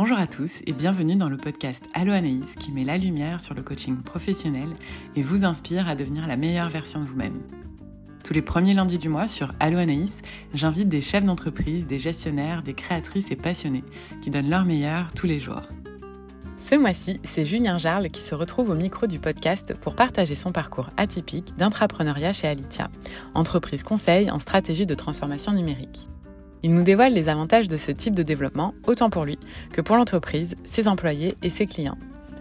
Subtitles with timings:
[0.00, 3.54] Bonjour à tous et bienvenue dans le podcast Allo Anaïs qui met la lumière sur
[3.54, 4.68] le coaching professionnel
[5.16, 7.42] et vous inspire à devenir la meilleure version de vous-même.
[8.22, 10.22] Tous les premiers lundis du mois sur Allo Anaïs,
[10.54, 13.82] j'invite des chefs d'entreprise, des gestionnaires, des créatrices et passionnés
[14.22, 15.68] qui donnent leur meilleur tous les jours.
[16.62, 20.52] Ce mois-ci, c'est Julien Jarle qui se retrouve au micro du podcast pour partager son
[20.52, 22.88] parcours atypique d'intrapreneuriat chez Alitia,
[23.34, 26.08] entreprise conseil en stratégie de transformation numérique.
[26.62, 29.38] Il nous dévoile les avantages de ce type de développement, autant pour lui
[29.72, 31.98] que pour l'entreprise, ses employés et ses clients.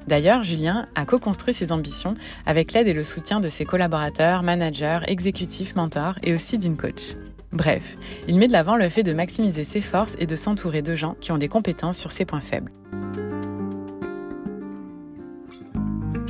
[0.07, 4.99] D'ailleurs, Julien a co-construit ses ambitions avec l'aide et le soutien de ses collaborateurs, managers,
[5.07, 7.15] exécutifs, mentors et aussi d'InCoach.
[7.51, 10.95] Bref, il met de l'avant le fait de maximiser ses forces et de s'entourer de
[10.95, 12.71] gens qui ont des compétences sur ses points faibles.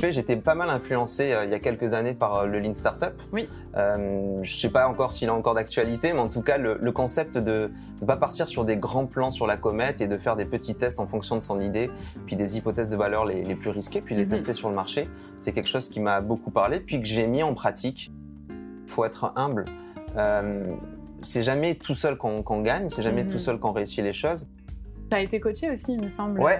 [0.00, 3.12] J'étais pas mal influencé euh, il y a quelques années par euh, le Lean Startup.
[3.32, 3.48] Oui.
[3.76, 6.92] Euh, je sais pas encore s'il a encore d'actualité, mais en tout cas, le, le
[6.92, 10.36] concept de ne pas partir sur des grands plans sur la comète et de faire
[10.36, 11.90] des petits tests en fonction de son idée,
[12.26, 14.30] puis des hypothèses de valeur les, les plus risquées, puis les Mhm.
[14.30, 17.42] tester sur le marché, c'est quelque chose qui m'a beaucoup parlé, puis que j'ai mis
[17.42, 18.12] en pratique.
[18.86, 19.66] faut être humble.
[20.16, 20.64] Euh,
[21.20, 23.32] c'est jamais tout seul qu'on qu'on gagne, c'est jamais Mhm.
[23.32, 24.48] tout seul qu'on réussit les choses.
[25.10, 26.40] Tu as été coaché aussi, il me semble.
[26.40, 26.58] Ouais.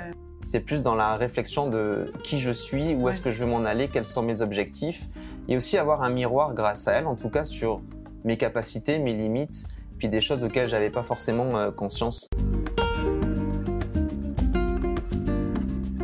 [0.51, 3.11] C'est plus dans la réflexion de qui je suis, où Ouais.
[3.11, 5.03] est-ce que je veux m'en aller, quels sont mes objectifs,
[5.47, 7.83] et aussi avoir un miroir grâce à elle, en tout cas sur
[8.25, 9.65] mes capacités, mes limites,
[9.99, 12.31] puis des choses auxquelles j'avais pas forcément euh, conscience.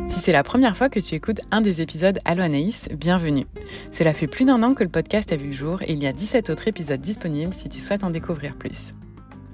[0.09, 3.47] Si c'est la première fois que tu écoutes un des épisodes Allo Anaïs, bienvenue.
[3.93, 6.05] Cela fait plus d'un an que le podcast a vu le jour et il y
[6.05, 8.93] a 17 autres épisodes disponibles si tu souhaites en découvrir plus.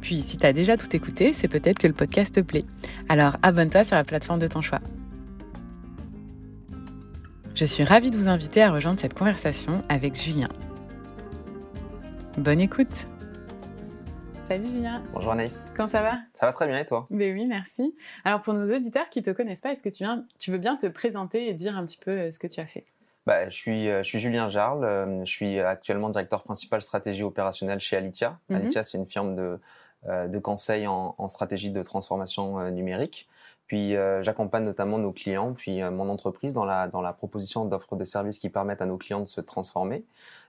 [0.02, 2.66] Puis si tu as déjà tout écouté, c'est peut-être que le podcast te plaît.
[3.08, 4.80] Alors abonne-toi sur la plateforme de ton choix.
[7.56, 10.50] Je suis ravie de vous inviter à rejoindre cette conversation avec Julien.
[12.38, 13.08] Bonne écoute
[14.48, 15.66] Salut Julien, Bonjour Anaïs.
[15.78, 16.18] comment ça va?
[16.34, 17.08] Ça va très bien et toi?
[17.10, 17.96] Ben oui, merci.
[18.26, 20.76] Alors pour nos auditeurs qui te connaissent pas, est-ce que tu, viens, tu veux bien
[20.76, 22.86] te présenter et dire un petit peu euh, ce que tu as fait?
[23.26, 27.24] Bah, je, suis, euh, je suis Julien Jarle, euh, je suis actuellement directeur principal stratégie
[27.24, 28.40] opérationnelle chez Alitia.
[28.50, 28.56] Mhm.
[28.58, 29.60] Alitia, c'est une firme de,
[30.08, 33.28] de conseil en, en stratégie de transformation euh, numérique.
[33.68, 37.64] Puis euh, j'accompagne notamment nos clients, puis euh, mon entreprise dans la, dans la proposition
[37.64, 40.04] d'offres de services qui permettent à nos clients de se transformer.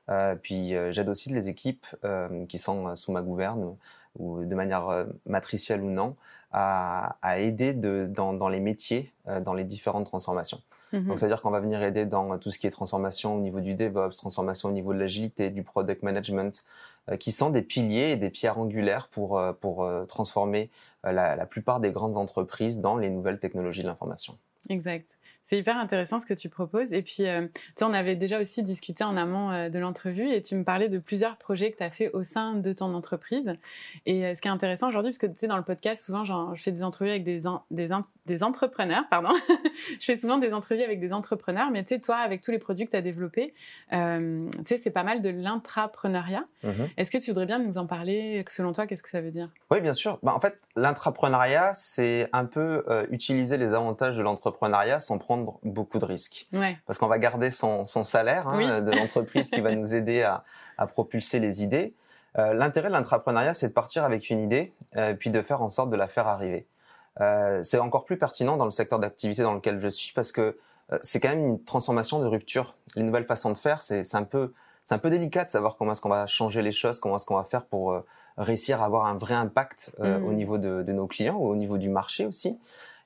[0.09, 3.77] Euh, puis euh, j'aide aussi les équipes euh, qui sont euh, sous ma gouverne
[4.19, 6.17] ou de manière euh, matricielle ou non
[6.51, 10.61] à, à aider de, dans, dans les métiers, euh, dans les différentes transformations.
[10.93, 11.07] Mhm.
[11.07, 13.75] Donc, c'est-à-dire qu'on va venir aider dans tout ce qui est transformation au niveau du
[13.75, 18.17] DevOps, transformation au niveau de l'agilité, du product management, euh, qui sont des piliers et
[18.17, 20.71] des pierres angulaires pour, euh, pour euh, transformer
[21.05, 24.39] euh, la, la plupart des grandes entreprises dans les nouvelles technologies de l'information.
[24.69, 25.12] Exact.
[25.53, 26.95] C'est hyper intéressant ce que tu proposes.
[26.95, 30.27] Et puis, euh, tu sais, on avait déjà aussi discuté en amont euh, de l'entrevue
[30.31, 32.95] et tu me parlais de plusieurs projets que tu as fait au sein de ton
[32.95, 33.53] entreprise.
[34.07, 36.25] Et euh, ce qui est intéressant aujourd'hui, parce que tu sais, dans le podcast, souvent,
[36.25, 37.91] genre, je fais des entrevues avec des, en- des,
[38.25, 39.29] des entrepreneurs, pardon.
[40.01, 42.59] je fais souvent des entrevues avec des entrepreneurs, mais tu sais, toi, avec tous les
[42.59, 43.53] produits que tu as développés,
[43.91, 43.97] tu
[44.65, 46.47] sais, c'est pas mal de l'intrapreneuriat.
[46.97, 48.43] Est-ce que tu voudrais bien nous en parler?
[48.49, 49.49] Selon toi, qu'est-ce que ça veut dire?
[49.71, 50.19] Oui, bien sûr.
[50.23, 55.99] Bah, en fait, l'intrapreneuriat, c'est un peu utiliser les avantages de l'entrepreneuriat sans prendre beaucoup
[55.99, 56.47] de risques.
[56.53, 56.77] Ouais.
[56.87, 58.67] parce qu'on va garder son, son salaire hein, Oui.
[58.67, 60.45] de l'entreprise qui va nous aider à,
[60.79, 61.95] à propulser les idées.
[62.39, 65.69] Euh, L'intérêt de l'entrepreneuriat, c'est de partir avec une idée, euh, puis de faire en
[65.69, 66.67] sorte de la faire arriver.
[67.21, 70.57] Euh, c'est encore plus pertinent dans le secteur d'activité dans lequel je suis parce que
[70.93, 72.75] euh, c'est quand même une transformation de rupture.
[72.97, 74.53] Les nouvelles façons de faire, c'est un peu,
[74.85, 77.27] c'est un peu délicat de savoir comment est-ce qu'on va changer les choses, comment est-ce
[77.27, 78.01] qu'on va faire pour euh,
[78.39, 80.25] réussir à avoir un vrai impact euh, Mhm.
[80.27, 82.59] au niveau de, de nos clients ou au niveau du marché aussi.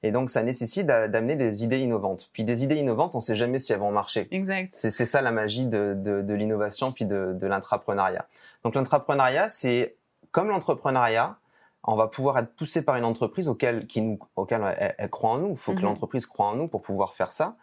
[0.02, 2.28] Et donc, ça nécessite d'a- d'amener des idées innovantes.
[2.32, 4.28] Puis des idées innovantes, on ne sait jamais si elles vont marcher.
[4.30, 4.72] Exact.
[4.76, 8.26] C'est c'est ça la magie de, de, de l'innovation puis de, de l'intrapreneuriat.
[8.62, 9.96] Donc l'intrapreneuriat, c'est
[10.30, 11.36] comme l'entrepreneuriat,
[11.84, 15.30] on va pouvoir être poussé par une entreprise auquel, qui nous, auquel elle, elle croit
[15.30, 15.50] en nous.
[15.52, 17.56] Il faut que l'entreprise croit en nous pour pouvoir faire ça.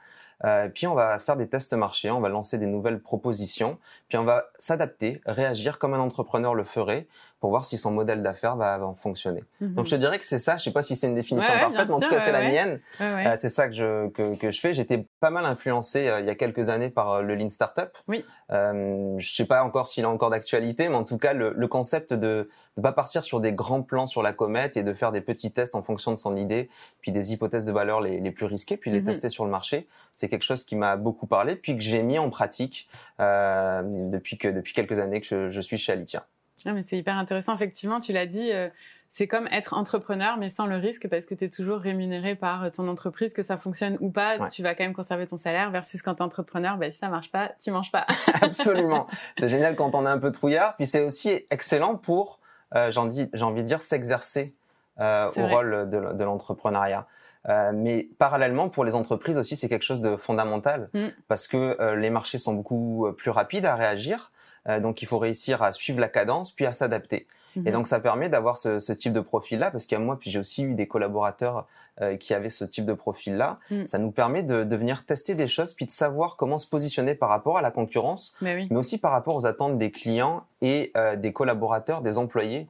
[0.46, 3.78] Euh, puis on va faire des tests marchés, on va lancer des nouvelles propositions,
[4.10, 7.08] puis on va s'adapter, réagir comme un entrepreneur le ferait
[7.44, 9.44] pour voir si son modèle d'affaires va, va fonctionner.
[9.60, 9.74] Mhm.
[9.74, 10.56] Donc je te dirais que c'est ça.
[10.56, 12.40] Je sais pas si c'est une définition Ouais, parfaite, mais en tout cas c'est la
[12.40, 12.52] ouais.
[12.54, 12.80] mienne.
[13.02, 14.74] Euh, c'est ça que je, que, que je fais.
[14.74, 17.90] J'étais pas mal influencé euh, il y a quelques années par euh, le Lean Startup.
[18.08, 18.24] Oui.
[18.52, 21.68] Euh, je sais pas encore s'il a encore d'actualité, mais en tout cas, le, le
[21.68, 25.12] concept de ne pas partir sur des grands plans sur la comète et de faire
[25.12, 26.70] des petits tests en fonction de son idée,
[27.02, 29.08] puis des hypothèses de valeur les, les plus risquées, puis les Mhm.
[29.08, 32.18] tester sur le marché, c'est quelque chose qui m'a beaucoup parlé, puis que j'ai mis
[32.20, 32.88] en pratique
[33.20, 33.82] euh,
[34.12, 36.26] depuis, que, depuis quelques années que je, je suis chez Alitia.
[36.66, 38.70] Ah, mais c'est hyper intéressant, effectivement, tu l'as dit, euh,
[39.10, 42.64] c'est comme être entrepreneur, mais sans le risque, parce que tu es toujours rémunéré par
[42.64, 44.48] euh, ton entreprise, que ça fonctionne ou pas, Ouais.
[44.50, 47.10] tu vas quand même conserver ton salaire, versus quand tu es entrepreneur, bah, si ça
[47.10, 48.06] marche pas, tu manges pas.
[48.42, 49.08] Absolument.
[49.38, 52.40] c'est génial quand on est un peu trouillard, puis c'est aussi excellent pour,
[52.76, 54.54] euh, j'ai envie de dire, s'exercer
[55.00, 55.54] euh, au vrai.
[55.56, 57.06] rôle de, de l'entrepreneuriat.
[57.50, 61.08] Euh, mais parallèlement, pour les entreprises aussi, c'est quelque chose de fondamental Mm.
[61.28, 64.32] parce que euh, les marchés sont beaucoup euh, plus rapides à réagir.
[64.70, 67.28] Euh, donc, il faut réussir à suivre la cadence puis à s'adapter.
[67.56, 67.68] Mhm.
[67.68, 70.18] Et donc, ça permet d'avoir ce, ce type de profil-là parce qu'il y a moi,
[70.20, 71.68] puis j'ai aussi eu des collaborateurs
[72.02, 73.60] euh, qui avaient ce type de profil-là.
[73.70, 73.86] Mm.
[73.86, 77.14] Ça nous permet de, de venir tester des choses puis de savoir comment se positionner
[77.14, 78.68] par rapport à la concurrence Mais oui.
[78.72, 82.68] mais aussi par rapport aux attentes des clients et euh, des collaborateurs, des employés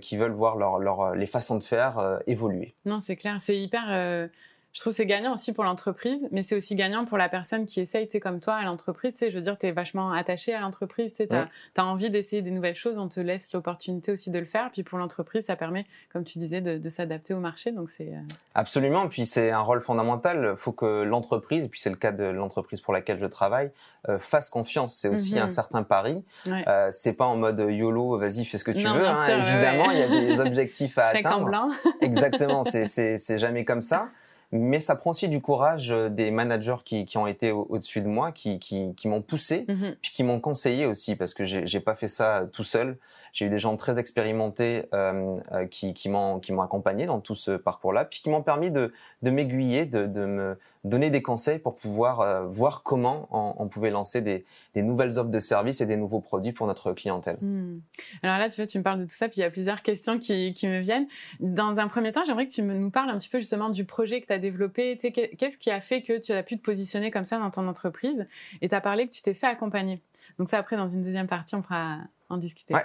[0.00, 2.72] qui veulent voir leur, leur, les façons de faire évoluer.
[2.86, 3.36] Non, c'est clair.
[3.42, 4.30] C'est hyper.
[4.76, 7.28] Euh, Je trouve que c'est gagnant aussi pour l'entreprise, mais c'est aussi gagnant pour la
[7.28, 9.12] personne qui essaye, tu sais, comme toi, à l'entreprise.
[9.12, 11.14] Tu sais, je veux dire, tu es vachement attaché à l'entreprise.
[11.14, 11.82] Tu as, Ouais.
[11.82, 12.98] envie d'essayer des nouvelles choses.
[12.98, 14.70] On te laisse l'opportunité aussi de le faire.
[14.72, 17.72] Puis pour l'entreprise, ça permet, comme tu disais, de, de s'adapter au marché.
[17.72, 18.08] Donc c'est.
[18.08, 18.20] euh,
[18.54, 20.50] Absolument, puis c'est un rôle fondamental.
[20.52, 23.70] Il faut que l'entreprise, et puis c'est le cas de l'entreprise pour laquelle je travaille,
[24.08, 24.94] euh, fasse confiance.
[24.94, 25.42] C'est aussi Mhm.
[25.42, 26.22] un certain pari.
[26.46, 26.64] Ouais.
[26.68, 29.06] Euh, c'est pas en mode YOLO, vas-y, fais ce que tu Non, veux.
[29.06, 29.24] hein.
[29.26, 29.94] sûr, Évidemment, ouais.
[29.94, 31.46] il y a des objectifs à Chèque en atteindre.
[31.46, 31.70] blanc.
[32.00, 34.08] Exactement, c'est jamais comme ça.
[34.52, 38.00] Mais ça prend aussi du courage euh, des managers qui, qui ont été au- au-dessus
[38.00, 39.96] de moi, qui, qui, qui m'ont poussé, Mhm.
[40.00, 42.96] puis qui m'ont conseillé aussi, parce que j'ai j'ai pas fait ça tout seul.
[43.36, 47.50] J'ai eu des gens très expérimentés euh, euh, qui, qui m'ont accompagné dans tout ce
[47.50, 51.76] parcours-là, puis qui m'ont permis de, de m'aiguiller, de, de me donner des conseils pour
[51.76, 55.86] pouvoir euh, voir comment on, on pouvait lancer des, des nouvelles offres de services et
[55.86, 57.36] des nouveaux produits pour notre clientèle.
[57.42, 57.80] Hmm.
[58.22, 59.82] Alors là, tu vois, tu me parles de tout ça, puis il y a plusieurs
[59.82, 61.06] questions qui, qui me viennent.
[61.40, 63.84] Dans un premier temps, j'aimerais que tu me- nous parles un petit peu justement du
[63.84, 64.94] projet que tu as développé.
[64.96, 67.38] Tu sais, qu'est- Qu'est-ce qui a fait que tu as pu te positionner comme ça
[67.38, 68.26] dans ton entreprise?
[68.62, 70.00] Et tu as parlé que tu t'es fait accompagner.
[70.38, 71.98] Donc ça, après, dans une deuxième partie, on pourra
[72.30, 72.72] en discuter.
[72.74, 72.84] Ouais.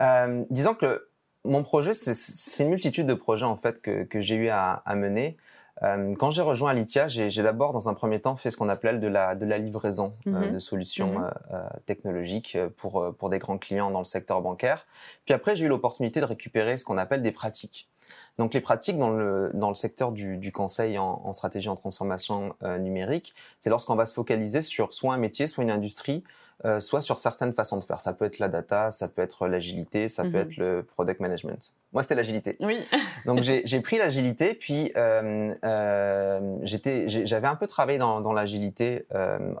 [0.00, 1.08] Euh, disons que
[1.44, 4.94] mon projet, c'est- une multitude de projets en fait que, que j'ai eu à, à
[4.94, 5.36] mener.
[5.82, 9.00] Euh, quand j'ai rejoint Alitia, j'ai d'abord, dans un premier temps, fait ce qu'on appelle
[9.00, 10.52] de la, de la livraison euh, Mhm.
[10.54, 14.86] de solutions euh, euh, technologiques pour, pour des grands clients dans le secteur bancaire.
[15.24, 17.88] Puis après, j'ai eu l'opportunité de récupérer ce qu'on appelle des pratiques.
[18.38, 21.76] Donc les pratiques dans le, dans le secteur du, du conseil en, en stratégie en
[21.76, 26.24] transformation euh, numérique, c'est lorsqu'on va se focaliser sur soit un métier, soit une industrie,
[26.64, 28.00] euh, soit sur certaines façons de faire.
[28.00, 30.36] Ça peut être la data, ça peut être l'agilité, ça peut Mhm.
[30.36, 31.72] être le product management.
[31.92, 32.56] Moi, c'était l'agilité.
[32.60, 32.78] Oui.
[33.26, 39.06] Donc j'ai pris l'agilité, puis euh, euh, j'avais un peu travaillé dans, dans l'agilité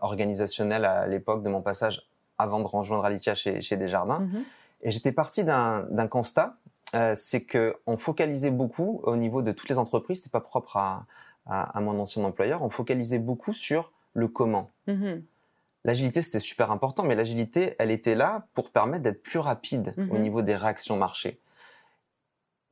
[0.02, 2.02] organisationnelle à l'époque de mon passage
[2.38, 4.20] avant de rejoindre Alitia chez, chez Desjardins.
[4.20, 4.44] Mhm.
[4.82, 6.56] Et j'étais parti d'un constat,
[7.14, 11.06] c'est que on focalisait beaucoup au niveau de toutes les entreprises, c'était pas propre à,
[11.46, 14.70] à, à mon ancien employeur, on focalisait beaucoup sur le comment.
[14.86, 15.22] Mhm.
[15.84, 20.14] L'agilité, c'était super important, mais l'agilité, elle était là pour permettre d'être plus rapide au
[20.14, 20.22] Mhm.
[20.22, 21.38] niveau des réactions marché.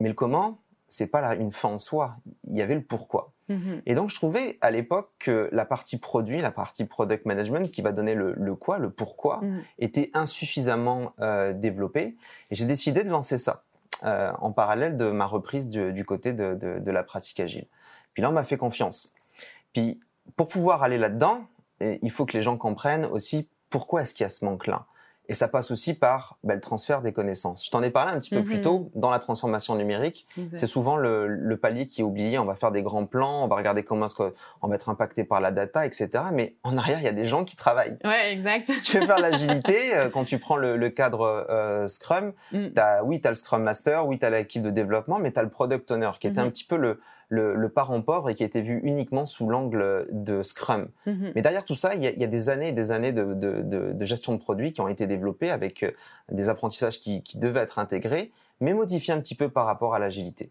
[0.00, 2.16] Mais le comment, c'est pas là une fin en soi.
[2.48, 3.32] Il y avait le pourquoi.
[3.48, 3.82] Mhm.
[3.86, 7.82] Et donc, je trouvais à l'époque que la partie produit, la partie product management, qui
[7.82, 9.62] va donner le, le quoi, le pourquoi, Mhm.
[9.78, 12.16] était insuffisamment euh, développée.
[12.50, 13.62] Et j'ai décidé de lancer ça
[14.04, 17.66] euh, en parallèle de ma reprise du, du côté de, de, de la pratique agile.
[18.14, 19.14] Puis là, on m'a fait confiance.
[19.74, 20.00] Puis,
[20.36, 21.42] pour pouvoir aller là-dedans,
[21.82, 24.84] et il faut que les gens comprennent aussi pourquoi est-ce qu'il y a ce manque-là.
[25.28, 27.64] Et ça passe aussi par ben, le transfert des connaissances.
[27.64, 28.44] Je t'en ai parlé un petit peu Mhm.
[28.44, 30.26] plus tôt dans la transformation numérique.
[30.56, 32.38] C'est souvent le, le palier qui est oublié.
[32.40, 35.22] On va faire des grands plans, on va regarder comment est-ce qu'on va être impacté
[35.22, 36.08] par la data, etc.
[36.32, 37.96] Mais en arrière, il y a des gens qui travaillent.
[38.04, 38.72] Ouais, exact.
[38.84, 42.66] Tu veux faire l'agilité, euh, quand tu prends le, le cadre euh, Scrum, Mm.
[43.04, 45.44] Oui, tu as le Scrum Master, oui, tu as l'équipe de développement, mais tu as
[45.44, 46.46] le Product Owner, qui était Mhm.
[46.48, 47.00] un petit peu le,
[47.32, 50.88] le, le parent pauvre et qui était vu uniquement sous l'angle de Scrum.
[51.06, 51.32] Mhm.
[51.34, 53.32] Mais derrière tout ça, il y a, y a des années et des années de,
[53.32, 55.92] de, de, de gestion de produits qui ont été développés avec euh,
[56.30, 59.98] des apprentissages qui, qui devaient être intégrés, mais modifiés un petit peu par rapport à
[59.98, 60.50] l'agilité.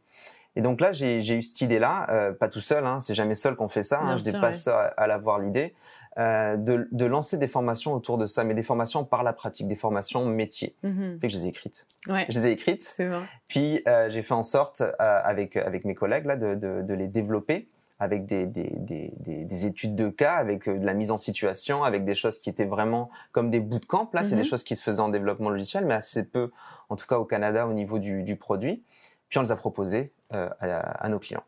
[0.55, 3.35] Et donc là, j'ai, j'ai eu cette idée-là, euh, pas tout seul, hein, c'est jamais
[3.35, 4.69] seul qu'on fait ça, hein, je sûr, pas ouais.
[4.69, 5.75] à, à l'avoir l'idée,
[6.17, 9.67] euh, de, de lancer des formations autour de ça, mais des formations par la pratique,
[9.67, 10.75] des formations métiers.
[10.83, 11.19] Mhm.
[11.21, 11.87] Que je les ai écrites.
[12.07, 13.09] Ouais, Je les ai écrites, c'est
[13.47, 16.93] puis euh, j'ai fait en sorte, euh, avec, avec mes collègues, là, de, de, de
[16.93, 17.67] les développer
[17.99, 21.83] avec des, des, des, des, des études de cas, avec de la mise en situation,
[21.83, 24.09] avec des choses qui étaient vraiment comme des bootcamps.
[24.13, 24.41] Là, c'est Mhm.
[24.41, 26.49] des choses qui se faisaient en développement logiciel, mais assez peu,
[26.89, 28.83] en tout cas au Canada, au niveau du, du produit.
[29.29, 31.43] Puis on les a proposés à, à nos clients.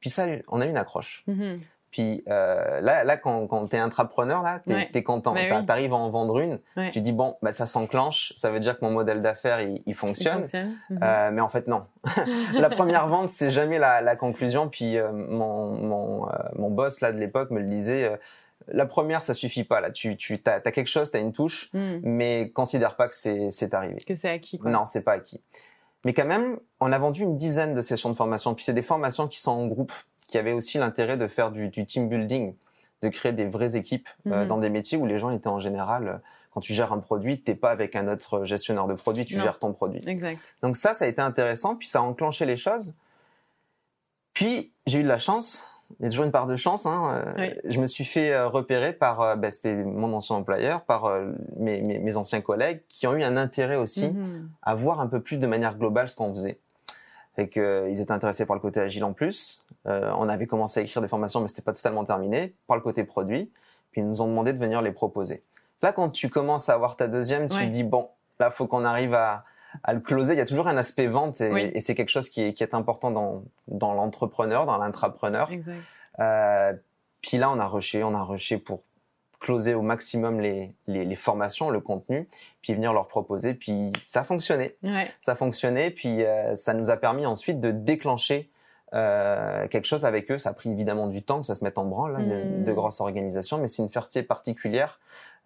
[0.00, 1.24] Puis ça, on a eu une accroche.
[1.26, 1.60] Mhm.
[1.90, 5.02] Puis euh, là, là, quand, quand tu es entrepreneur, là, tu es, Ouais.
[5.02, 5.32] content.
[5.32, 5.64] Bah Tu oui.
[5.68, 6.90] arrives à en vendre une, Ouais.
[6.90, 9.82] tu dis, bon, bah, ça s'enclenche, ça veut dire que mon modèle d'affaires, il, il
[9.86, 10.40] Il fonctionne.
[10.40, 10.74] fonctionne.
[10.90, 11.00] Mhm.
[11.02, 11.84] Euh, mais en fait, non.
[12.54, 14.68] la première vente, c'est jamais la, la conclusion.
[14.68, 18.04] Puis euh, mon, mon, euh, mon boss là de l'époque me le disait.
[18.04, 18.16] euh,
[18.68, 19.80] la première, ça suffit pas.
[19.80, 22.00] Là, tu, tu as, quelque chose, tu as une touche, Mhm.
[22.02, 24.00] mais considère pas que c'est c'est arrivé.
[24.06, 24.70] Que c'est acquis, quoi.
[24.70, 25.40] Non, c'est pas acquis.
[26.04, 28.54] Mais quand même, on a vendu une dizaine de sessions de formation.
[28.54, 29.92] Puis c'est des formations qui sont en groupe,
[30.26, 32.54] qui avaient aussi l'intérêt de faire du, du team building,
[33.02, 34.48] de créer des vraies équipes euh, Mhm.
[34.48, 36.08] dans des métiers où les gens étaient en général.
[36.08, 36.16] euh,
[36.52, 39.42] Quand tu gères un produit, t'es pas avec un autre gestionnaire de produit, tu Non.
[39.42, 40.00] gères ton produit.
[40.06, 40.40] Exact.
[40.62, 42.94] Donc ça, ça a été intéressant, puis ça a enclenché les choses.
[44.32, 46.86] Puis j'ai eu de la chance, il y a toujours une part de chance.
[46.86, 47.22] Hein.
[47.38, 51.10] Euh, je me suis fait euh, repérer par, euh, ben, c'était mon ancien employeur, par
[51.56, 54.48] mes, mes, mes, anciens collègues qui ont eu un intérêt aussi mhm.
[54.62, 56.58] à voir un peu plus de manière globale ce qu'on faisait.
[57.36, 59.64] Fait que, ils étaient intéressés par le côté agile en plus.
[59.84, 62.54] on avait commencé à écrire des formations, mais c'était pas totalement terminé.
[62.66, 63.50] Par le côté produit,
[63.92, 65.42] puis ils nous ont demandé de venir les proposer.
[65.82, 68.08] Là, quand tu commences à avoir ta deuxième, tu te dis bon,
[68.40, 69.44] là, faut qu'on arrive à,
[69.84, 70.32] à le closer.
[70.32, 72.62] Il y a toujours un aspect vente et, et c'est quelque chose qui est, qui
[72.62, 75.50] est important dans, dans l'entrepreneur, dans l'intrapreneur.
[76.18, 76.72] Euh,
[77.20, 78.82] puis là, on a rushé, on a rushé pour
[79.46, 82.28] closer au maximum les, les, les, formations, le contenu,
[82.62, 83.54] puis venir leur proposer.
[83.54, 84.26] Puis ça.
[84.28, 85.10] Ouais.
[85.20, 88.50] Ça a fonctionné, puis euh, ça nous a permis ensuite de déclencher
[88.92, 90.38] euh, quelque chose avec eux.
[90.38, 92.72] Ça a pris évidemment du temps que ça se mette en branle, hein, de, de,
[92.72, 94.98] grosses organisations, mais c'est une fierté particulière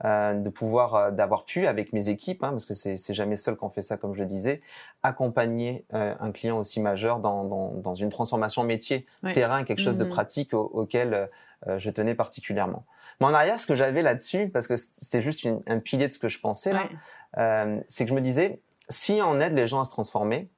[0.06, 3.56] euh, de pouvoir, euh, d'avoir pu avec mes équipes, hein, parce que c'est jamais seul
[3.56, 4.62] qu'on fait ça, comme je le disais,
[5.02, 10.04] accompagner un client aussi majeur dans, dans, dans une transformation métier, terrain, quelque chose de
[10.04, 10.08] mm-hmm.
[10.08, 11.28] pratique auquel
[11.76, 12.84] je tenais particulièrement.
[13.20, 16.18] Mais en arrière, ce que j'avais là-dessus, parce que c'était juste un pilier de ce
[16.18, 19.84] que je pensais là, c'est que je me disais, si on aide les gens à
[19.84, 20.48] se transformer,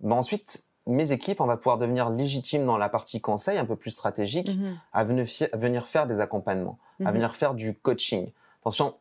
[0.00, 3.76] ben ensuite mes équipes, on va pouvoir devenir légitimes dans la partie conseil, un peu
[3.76, 4.74] plus stratégique, mm-hmm.
[4.92, 7.12] à, venir, à, venir, faire des accompagnements, à mm-hmm.
[7.12, 8.32] venir faire du coaching.
[8.62, 8.94] Attention,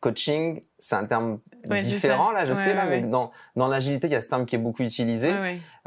[0.00, 4.16] coaching, c'est un terme différent là, je sais là, mais dans dans l'agilité, il y
[4.16, 5.32] a ce terme qui est beaucoup utilisé.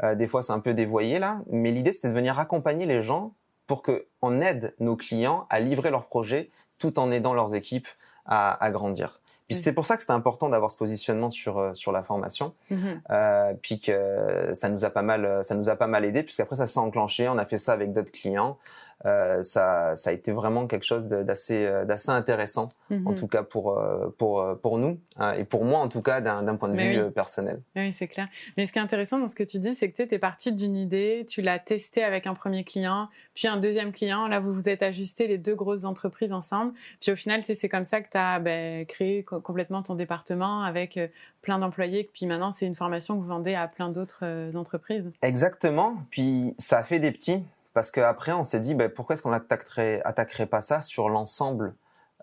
[0.02, 3.02] Euh, des fois, c'est un peu dévoyé là, mais l'idée c'était de venir accompagner les
[3.02, 3.32] gens
[3.70, 6.50] pour que on aide nos clients à livrer leurs projets
[6.80, 7.86] tout en aidant leurs équipes
[8.26, 9.20] à, à grandir.
[9.46, 12.52] Puis c'est pour ça que c'était important d'avoir ce positionnement sur euh, sur la formation,
[12.72, 13.00] mm-hmm.
[13.10, 16.56] euh, puis que ça nous a pas mal ça nous a pas mal aidé puisqu'après
[16.56, 18.58] ça s'est enclenché, on a fait ça avec d'autres clients.
[19.06, 23.16] Euh, ça, ça a été vraiment quelque chose d'assez euh, d'assez intéressant, en mhm.
[23.16, 26.56] tout cas pour euh, pour pour nous hein, et pour moi en tout cas d'un
[26.56, 27.62] point de vue personnel.
[27.76, 28.28] Oui, c'est clair.
[28.56, 30.52] Mais ce qui est intéressant dans ce que tu dis, c'est que tu es parti
[30.52, 34.28] d'une idée, tu l'as testé avec un premier client, puis un deuxième client.
[34.28, 36.74] Là, vous vous êtes ajusté les deux grosses entreprises ensemble.
[37.00, 40.98] Puis au final, c'est comme ça que tu as ben, créé complètement ton département avec
[41.40, 42.10] plein d'employés.
[42.12, 45.10] Puis maintenant, c'est une formation que vous vendez à plein d'autres entreprises.
[45.22, 45.96] Exactement.
[46.10, 49.32] Puis ça a fait des petits parce qu'après, on s'est dit, ben, pourquoi est-ce qu'on
[49.32, 51.74] attaquerait, attaquerait pas ça sur l'ensemble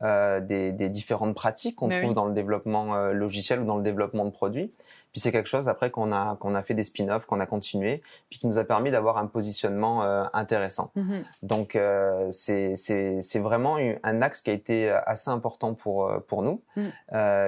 [0.03, 3.77] euh, des, des, différentes pratiques qu'on ben trouve dans le développement euh, logiciel ou dans
[3.77, 4.71] le développement de produits.
[5.11, 8.03] Puis c'est quelque chose après qu'on a qu'on a fait des spin-offs, qu'on a continué,
[8.29, 10.91] puis qui nous a permis d'avoir un positionnement euh, intéressant.
[10.95, 11.23] Mm-hmm.
[11.41, 16.43] Donc euh, c'est c'est c'est vraiment un axe qui a été assez important pour pour
[16.43, 16.89] nous, mm.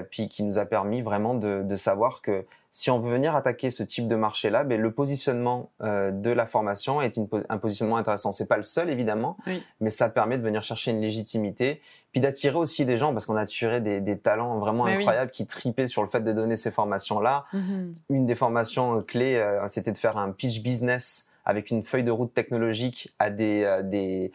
[0.09, 3.71] puis qui nous a permis vraiment de de savoir que si on veut venir attaquer
[3.71, 7.97] ce type de marché-là, ben, le positionnement euh, de la formation est une, un positionnement
[7.97, 8.31] intéressant.
[8.31, 9.38] C'est pas le seul évidemment,
[9.81, 13.35] mais ça permet de venir chercher une légitimité, puis d'attirer aussi des gens parce qu'on
[13.35, 16.71] a attiré des, des talents vraiment incroyables qui tripaient sur le fait de donner ces
[16.71, 17.45] formations-là.
[17.53, 17.93] Mm-hmm.
[18.09, 22.11] Une des formations clés, euh, c'était de faire un pitch business avec une feuille de
[22.11, 24.31] route technologique à des, euh, des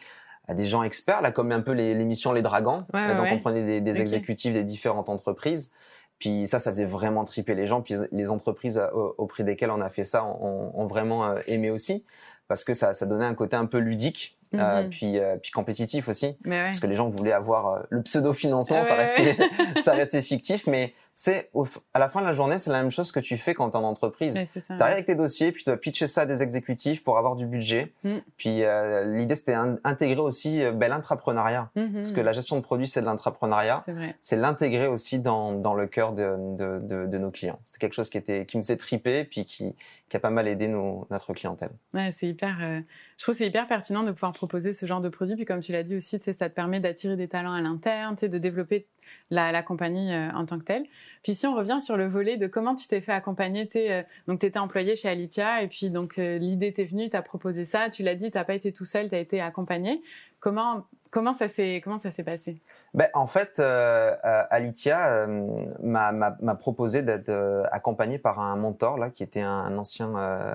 [0.47, 3.81] à des gens experts, là comme un peu l'émission Les Dragons, donc on prenait des,
[3.81, 5.71] des exécutifs des différentes entreprises.
[6.19, 7.81] Puis ça, ça faisait vraiment triper les gens.
[7.81, 11.39] Puis les entreprises euh, au, prix desquelles on a fait ça ont, ont vraiment euh,
[11.47, 12.05] aimé aussi
[12.47, 14.89] parce que ça, ça donnait un côté un peu ludique euh, mhm.
[14.89, 18.83] puis euh, puis compétitif aussi parce que les gens voulaient avoir euh, le pseudo financement
[18.83, 19.37] ça restait
[19.83, 21.49] ça restait fictif mais c'est
[21.93, 23.77] à la fin de la journée c'est la même chose que tu fais quand tu
[23.77, 26.43] es en entreprise tu arrives avec tes dossiers puis tu dois pitcher ça à des
[26.43, 28.17] exécutifs pour avoir du budget mm.
[28.37, 28.63] puis
[29.05, 31.93] l'idée c'était d'intégrer aussi ben, l'entrepreneuriat mm-hmm.
[31.93, 33.83] parce que la gestion de produits c'est de l'entrepreneuriat
[34.21, 37.93] c'est l'intégrer aussi dans dans le cœur de de, de, de nos clients c'était quelque
[37.93, 39.75] chose qui était qui me s'est tripé puis qui
[40.09, 41.71] qui a pas mal aidé nos, notre clientèle.
[41.93, 42.57] Ouais, c'est hyper.
[42.61, 42.81] Euh,
[43.17, 45.35] je trouve c'est hyper pertinent de pouvoir proposer ce genre de produit.
[45.35, 48.37] Puis comme tu l'as dit aussi, ça te permet d'attirer des talents à l'interne, de
[48.37, 48.87] développer
[49.29, 50.85] la, la compagnie euh, en tant que telle.
[51.23, 54.03] Puis si on revient sur le volet de comment tu t'es fait accompagner, es, euh,
[54.27, 57.65] donc tu étais employé chez Alitia et puis donc l'idée t'est venue, tu as proposé
[57.65, 60.01] ça, tu l'as dit, tu n'as pas été tout seul, tu as été accompagné.
[60.39, 62.59] Comment comment ça s'est comment ça s'est passé?
[62.95, 68.97] Ben, en fait, euh, euh Alitia euh, m'a proposé d'être euh, accompagné par un mentor
[68.97, 70.11] là, qui était un, ancien,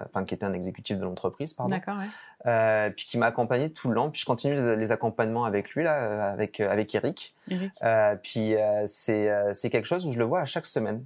[0.07, 1.75] enfin qui était un exécutif de l'entreprise, pardon.
[1.75, 1.99] D'accord.
[1.99, 2.07] Ouais.
[2.45, 4.11] Puis qui m'a accompagné tout le long.
[4.11, 7.35] Puis je continue les, accompagnements avec lui là, avec avec Eric.
[7.51, 7.73] Eric.
[8.23, 8.55] puis
[8.87, 11.05] c'est c'est quelque chose où je le vois à chaque semaine.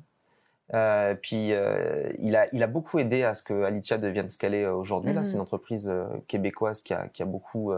[1.23, 4.67] puis il a il a beaucoup aidé à ce que Alitia devienne ce qu'elle est
[4.67, 5.13] aujourd'hui.
[5.13, 5.43] Là, c'est une mhm.
[5.43, 5.93] entreprise
[6.29, 7.73] québécoise qui a qui a beaucoup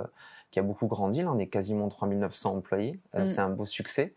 [0.57, 1.23] qui a beaucoup grandi.
[1.23, 2.99] Là, on est quasiment 3900 employés.
[3.15, 3.27] Euh, mm.
[3.27, 4.15] C'est un beau succès.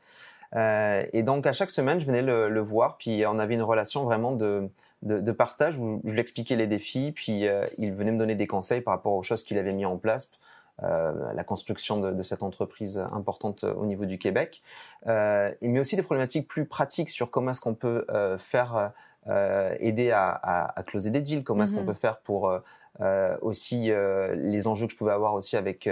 [0.56, 3.62] Euh, et donc, à chaque semaine, je venais le, le, voir, puis on avait une
[3.62, 4.70] relation vraiment de,
[5.02, 8.36] de, de partage où je lui expliquais les défis, puis euh, il venait me donner
[8.36, 10.32] des conseils par rapport aux choses qu'il avait mis en place,
[10.84, 14.62] euh, la construction de, de, cette entreprise importante au niveau du Québec,
[15.08, 18.06] euh, mais aussi des problématiques plus pratiques sur comment est-ce qu'on peut
[18.40, 18.92] faire
[19.80, 21.88] aider à, à, closer des deals, comment est-ce qu'on mhm.
[21.88, 22.52] peut faire pour
[23.42, 23.92] aussi
[24.34, 25.90] les enjeux que je pouvais avoir aussi avec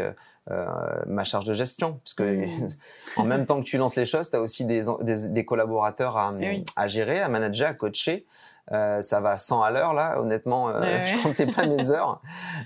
[1.05, 2.67] ma charge de gestion, parce que mhm.
[3.17, 6.33] en même temps que tu lances les choses, tu as aussi des, des, collaborateurs à,
[6.39, 8.25] eh à, gérer, à manager, à coacher.
[8.71, 12.21] Euh, ça va 100 à l'heure là, honnêtement, euh, je comptais pas mes heures.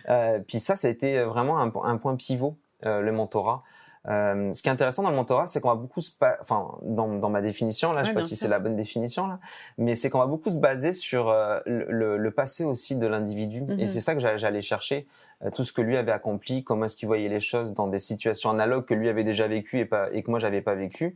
[0.10, 3.64] Euh, puis ça, ça a été vraiment un, un point pivot, euh, le mentorat.
[4.08, 6.10] Euh, ce qui est intéressant dans le mentorat, c'est qu'on va beaucoup se,
[6.42, 9.40] enfin, dans, dans, ma définition là, je sais pas si c'est la bonne définition là,
[9.78, 11.32] mais c'est qu'on va beaucoup se baser sur
[11.68, 13.88] le, le, passé aussi de l'individu, et mhm.
[13.88, 15.06] c'est ça que j'allais chercher,
[15.54, 18.50] tout ce que lui avait accompli, comment est-ce qu'il voyait les choses dans des situations
[18.50, 21.16] analogues que lui avait déjà vécu et pas et que moi j'avais pas vécu.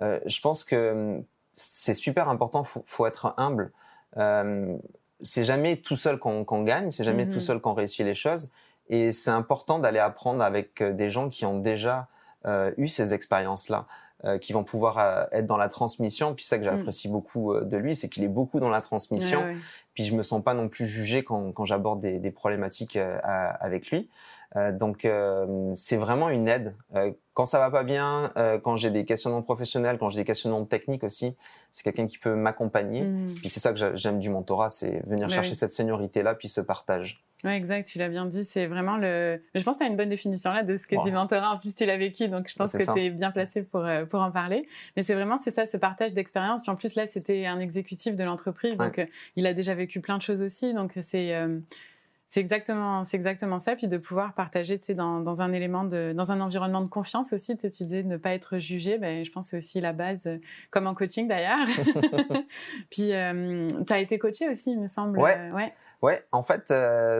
[0.00, 3.70] je pense que hum, c'est super important, faut, faut être humble.
[4.16, 4.76] Euh,
[5.22, 7.40] c'est jamais tout seul qu'on gagne, c'est jamais tout mhm.
[7.40, 8.50] seul qu'on réussit les choses.
[8.88, 12.08] Et c'est important d'aller apprendre avec euh, des gens qui ont déjà
[12.46, 13.86] euh, eu ces expériences-là,
[14.24, 16.34] euh, qui vont pouvoir être dans la transmission.
[16.34, 17.12] Puis ça que j'apprécie mm.
[17.12, 19.42] beaucoup de lui, c'est qu'il est beaucoup dans la transmission.
[19.94, 23.90] Puis je me sens pas non plus jugé quand, quand j'aborde des, des, problématiques avec
[23.90, 24.10] lui.
[24.54, 25.08] Donc
[25.74, 26.74] c'est vraiment une aide
[27.34, 30.64] quand ça va pas bien, euh, quand j'ai des questionnements professionnels, quand j'ai des questionnements
[30.64, 31.34] techniques aussi,
[31.72, 33.02] c'est quelqu'un qui peut m'accompagner.
[33.02, 33.34] Mm.
[33.40, 37.24] Puis c'est ça que j'aime du mentorat, c'est venir chercher cette seniorité-là, puis ce partage.
[37.42, 38.44] Ouais, exact, tu l'as bien dit.
[38.44, 39.42] C'est vraiment le.
[39.54, 41.50] Je pense que tu as une bonne définition là de ce que dit mentorat.
[41.50, 44.06] En plus, tu l'as vécu, donc je pense que tu es bien placé pour, euh,
[44.06, 44.66] pour en parler.
[44.96, 46.62] Mais c'est vraiment, c'est ça, ce partage d'expérience.
[46.62, 50.00] Puis en plus, là, c'était un exécutif de l'entreprise, donc euh, il a déjà vécu
[50.00, 50.72] plein de choses aussi.
[50.72, 51.34] Donc c'est.
[52.26, 53.76] C'est exactement, c'est exactement ça.
[53.76, 56.88] Puis de pouvoir partager, tu sais, dans, dans, un élément de, dans un environnement de
[56.88, 57.56] confiance aussi.
[57.56, 58.98] Tu, disais ne pas être jugé.
[58.98, 60.38] Ben, je pense que c'est aussi la base, euh,
[60.70, 61.66] comme en coaching d'ailleurs.
[62.90, 65.18] Puis euh, tu as été coaché aussi, il me semble.
[65.18, 65.36] Ouais.
[65.38, 65.72] Euh, ouais.
[66.02, 66.70] Ouais, en fait,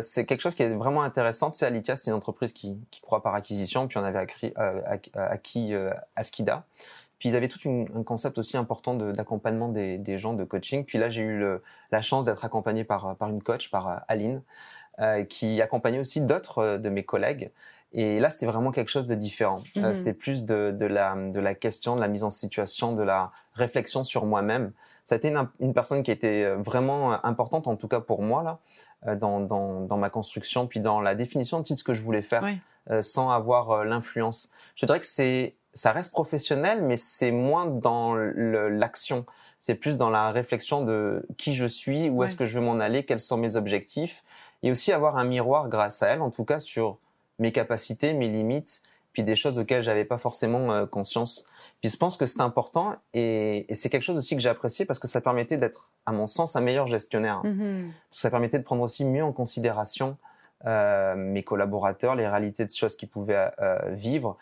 [0.03, 1.51] c'est quelque chose qui est vraiment intéressant.
[1.51, 4.53] Tu sais, Alicia, c'est une entreprise qui, qui croit par acquisition, puis on avait acquis,
[5.15, 5.73] acquis
[6.17, 6.67] Askida.
[7.19, 10.85] Puis ils avaient tout un concept aussi important d'accompagnement des, des, gens de coaching.
[10.85, 14.37] Puis là, j'ai eu le, la chance d'être accompagné par, par une coach, par Aline,
[14.37, 14.41] euh,
[15.25, 17.51] qui accompagnait aussi d'autres euh, de mes collègues.
[17.93, 19.61] Et là, c'était vraiment quelque chose de différent.
[19.77, 19.95] Euh, mhm.
[19.95, 23.33] c'était plus de, de, la, de la question, de la mise en situation, de la
[23.55, 24.73] réflexion sur moi-même.
[25.05, 28.43] Ça a été une, une, personne qui était vraiment importante, en tout cas pour moi,
[29.05, 32.23] là, dans, dans, dans ma construction, puis dans la définition de ce que je voulais
[32.23, 32.43] faire,
[33.03, 34.49] sans avoir l'influence.
[34.77, 39.27] Je dirais que c'est, ça reste professionnel, mais c'est moins dans l'action.
[39.59, 42.81] C'est plus dans la réflexion de qui je suis, où est-ce que je veux m'en
[42.81, 44.25] aller, quels sont mes objectifs,
[44.65, 46.99] et aussi avoir un miroir grâce à elle, en tout cas sur
[47.39, 48.81] mes capacités, mes limites,
[49.13, 51.47] puis des choses auxquelles j'avais pas forcément euh, conscience.
[51.81, 54.99] Puis je pense que c'est important et, c'est quelque chose aussi que j'ai apprécié parce
[54.99, 57.43] que ça permettait d'être, à mon sens, un meilleur gestionnaire.
[57.45, 57.91] Mm-hmm.
[58.11, 60.17] Ça permettait de prendre aussi mieux en considération
[60.65, 64.39] euh, mes collaborateurs, les réalités de choses qu'ils pouvaient euh, vivre.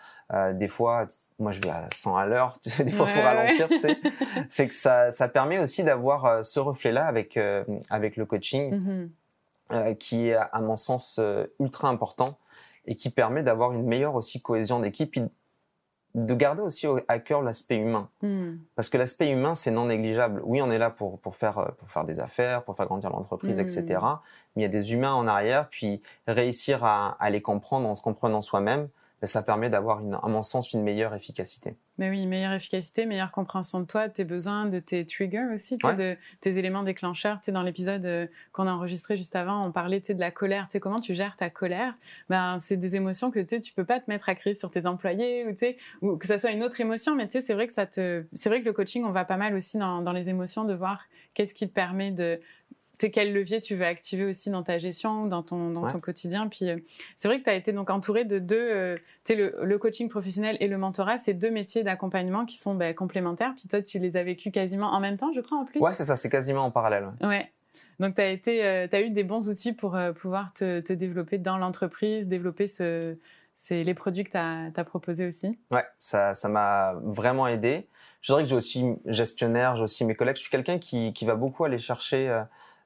[0.53, 1.09] des fois,
[1.41, 3.99] moi je vais à 100 à l'heure, des fois il faut ralentir, tu sais.
[4.51, 7.37] fait que ça, ça permet aussi d'avoir ce reflet-là avec
[7.91, 8.73] avec le coaching.
[8.73, 9.09] Mm-hmm.
[9.73, 12.37] Euh, qui est à mon sens euh, ultra important
[12.85, 15.23] et qui permet d'avoir une meilleure aussi cohésion d'équipe et
[16.15, 18.11] de garder aussi à cœur l'aspect humain.
[18.21, 18.57] Hmm.
[18.75, 20.43] Parce que l'aspect humain, c'est non négligeable.
[20.45, 23.09] Oui, on est là pour, pour, faire, euh, pour faire des affaires, pour faire grandir
[23.09, 23.83] l'entreprise, etc.
[24.03, 24.19] Hmm.
[24.57, 27.95] Mais il y a des humains en arrière, puis réussir à, à les comprendre en
[27.95, 28.89] se comprenant soi-même,
[29.27, 31.77] ça permet d'avoir, à mon sens, une meilleure efficacité.
[31.99, 35.77] Mais oui, meilleure efficacité, meilleure compréhension de toi, de tes besoins, de tes triggers aussi,
[35.77, 37.39] de tes éléments déclencheurs.
[37.39, 40.67] Tu sais, dans l'épisode euh, qu'on a enregistré juste avant, on parlait de la colère.
[40.67, 41.95] Tu sais, comment tu gères ta colère?
[42.31, 44.87] Ben, C'est des émotions que tu tu peux pas te mettre à crier sur tes
[44.87, 47.15] employés ou, ou que ça soit une autre émotion.
[47.15, 49.55] Mais c'est vrai que ça te, c'est vrai que le coaching, on va pas mal
[49.55, 51.05] aussi dans, dans les émotions de voir
[51.35, 52.41] qu'est-ce qui te permet de
[53.11, 56.49] quel levier tu veux activer aussi dans ta gestion, dans ton, dans ton quotidien.
[56.49, 56.79] Puis euh,
[57.17, 59.79] c'est vrai que tu as été donc entouré de deux, euh, tu sais, le, le,
[59.79, 63.55] coaching professionnel et le mentorat, c'est deux métiers d'accompagnement qui sont ben, complémentaires.
[63.57, 65.81] Puis toi, tu les as vécus quasiment en même temps, je crois, en plus.
[65.81, 67.09] Ouais, c'est ça, c'est quasiment en parallèle.
[67.23, 67.51] Ouais.
[67.99, 71.39] Donc, tu as, été, euh, as eu des bons outils pour pouvoir te, te, développer
[71.39, 73.17] dans l'entreprise, développer ce,
[73.55, 75.59] c'est les produits que tu as, as proposés aussi.
[75.71, 77.87] Ouais, ça m'a vraiment aidé.
[78.23, 80.37] Je dirais que j'ai aussi gestionnaire, j'ai aussi mes collègues.
[80.37, 82.43] Je suis quelqu'un qui, qui va beaucoup aller chercher euh,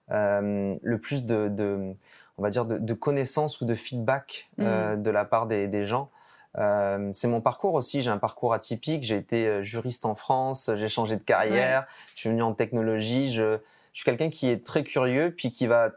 [0.09, 1.95] le plus de, de,
[2.39, 5.03] on va dire, de, de connaissances ou de feedback euh, mm.
[5.03, 6.11] de la part des, des gens.
[6.59, 8.03] Euh, c'est mon parcours aussi.
[8.03, 9.05] J'ai un parcours atypique.
[9.05, 10.71] J'ai été euh, juriste en France.
[10.77, 11.87] J'ai changé de carrière.
[12.15, 13.33] Je suis venu en technologie.
[13.33, 13.59] Je,
[13.93, 15.91] je suis quelqu'un qui est très curieux, puis qui va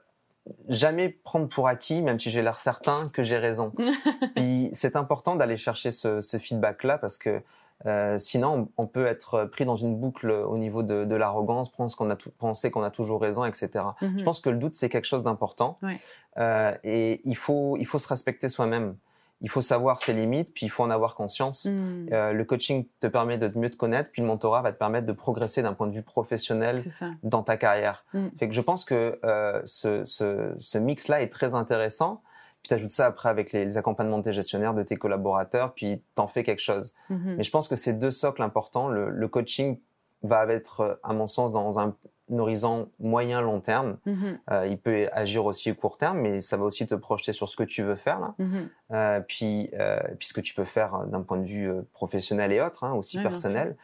[0.67, 3.73] jamais prendre pour acquis, même si j'ai l'air certain que j'ai raison.
[4.73, 7.41] c'est important d'aller chercher ce, ce feedback-là parce que
[7.85, 11.95] euh, sinon, on peut être pris dans une boucle au niveau de, de l'arrogance, penser
[11.95, 13.69] qu'on a, tout, penser qu'on a toujours raison, etc.
[14.01, 14.19] Mhm.
[14.19, 15.77] Je pense que le doute, c'est quelque chose d'important.
[15.81, 15.99] Ouais.
[16.37, 18.95] Euh, et il faut, il faut se respecter soi-même.
[19.41, 21.65] il faut savoir ses limites, puis il faut en avoir conscience.
[21.65, 22.09] Mm.
[22.11, 25.07] Euh, le coaching te permet de mieux te connaître, puis le mentorat va te permettre
[25.07, 26.83] de progresser d'un point de vue professionnel
[27.23, 28.03] dans ta carrière.
[28.13, 28.27] Mm.
[28.37, 32.21] Fait que je pense que euh, ce, ce, ce mix-là est très intéressant.
[32.61, 35.73] Puis tu ajoutes ça après avec les, les accompagnements de tes gestionnaires, de tes collaborateurs,
[35.73, 36.93] puis t'en fais quelque chose.
[37.09, 37.35] Mhm.
[37.37, 38.89] Mais je pense que c'est deux socles importants.
[38.89, 39.79] Le, le coaching
[40.23, 41.95] va être, à mon sens, dans un,
[42.37, 43.97] horizon moyen-long terme.
[44.05, 44.39] Mhm.
[44.51, 47.49] Euh, il peut agir aussi au court terme, mais ça va aussi te projeter sur
[47.49, 48.35] ce que tu veux faire là.
[48.37, 48.69] Mhm.
[48.91, 52.61] Euh, puis, euh, puis ce que tu peux faire d'un point de vue professionnel et
[52.61, 53.75] autre, hein, aussi personnel.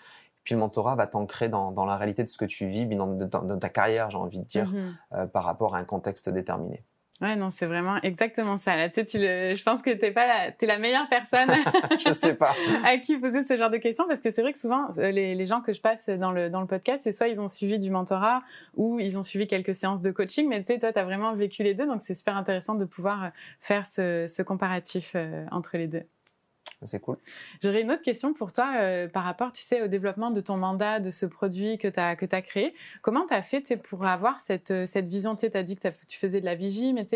[0.43, 3.07] Puis le mentorat va t'ancrer dans, dans la réalité de ce que tu vis, dans,
[3.07, 4.71] dans, dans ta carrière, j'ai envie de dire,
[5.33, 6.83] par rapport à un contexte déterminé.
[7.21, 8.75] Ouais, non, c'est vraiment exactement ça.
[8.75, 9.55] Là, tu sais, tu le...
[9.55, 10.51] je pense que t'es pas la...
[10.51, 11.49] t'es la meilleure personne
[12.05, 12.53] je sais pas.
[12.83, 15.33] à qui poser ce genre de questions parce que c'est vrai que souvent euh, les,
[15.33, 17.79] les gens que je passe dans le dans le podcast, c'est soit ils ont suivi
[17.79, 18.43] du mentorat
[18.75, 21.63] ou ils ont suivi quelques séances de coaching, mais tu sais, toi, t'as vraiment vécu
[21.63, 25.87] les deux, donc c'est super intéressant de pouvoir faire ce, ce comparatif euh, entre les
[25.87, 26.03] deux.
[26.83, 27.17] C'est cool.
[27.61, 30.57] J'aurais une autre question pour toi euh, par rapport, tu sais, au développement de ton
[30.57, 32.73] mandat, de ce produit que tu as, que as créé.
[33.01, 36.19] Comment tu as fait pour avoir cette, euh, cette vision Tu as dit que tu
[36.19, 37.07] faisais de la vigie, mais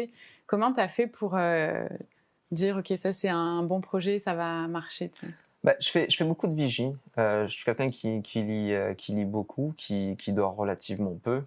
[0.46, 1.88] comment tu as fait pour euh,
[2.52, 5.12] dire, OK, ça c'est un bon projet, ça va marcher
[5.64, 6.92] Bah, je, fais, je fais beaucoup de vigie.
[7.18, 11.44] Euh, je suis quelqu'un qui, qui, lit, qui lit beaucoup, qui, qui dort relativement peu.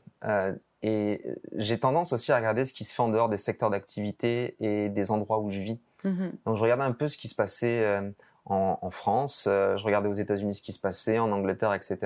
[0.85, 1.23] Euh, et
[1.57, 4.89] j'ai tendance aussi à regarder ce qui se fait en dehors des secteurs d'activité et
[4.89, 5.79] des endroits où je vis.
[6.05, 6.33] Mhm.
[6.47, 8.11] Donc je regardais un peu ce qui se passait euh,
[8.47, 11.99] en, en France, euh, je regardais aux États-Unis ce qui se passait, en Angleterre, etc.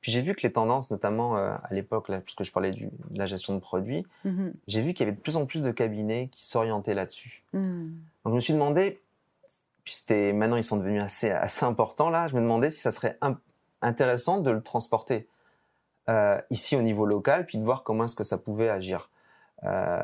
[0.00, 3.18] Puis j'ai vu que les tendances, notamment euh, à l'époque, puisque je parlais du, de
[3.18, 4.54] la gestion de produits, Mhm.
[4.68, 7.42] j'ai vu qu'il y avait de plus en plus de cabinets qui s'orientaient là-dessus.
[7.52, 7.94] Mhm.
[8.24, 9.00] Donc je me suis demandé,
[9.84, 12.90] puis c'était maintenant ils sont devenus assez assez importants là, je me demandais si ça
[12.90, 13.18] serait
[13.82, 15.28] intéressant de le transporter
[16.08, 19.08] euh, ici au niveau local, puis de voir comment est-ce que ça pouvait agir.
[19.64, 20.00] Euh,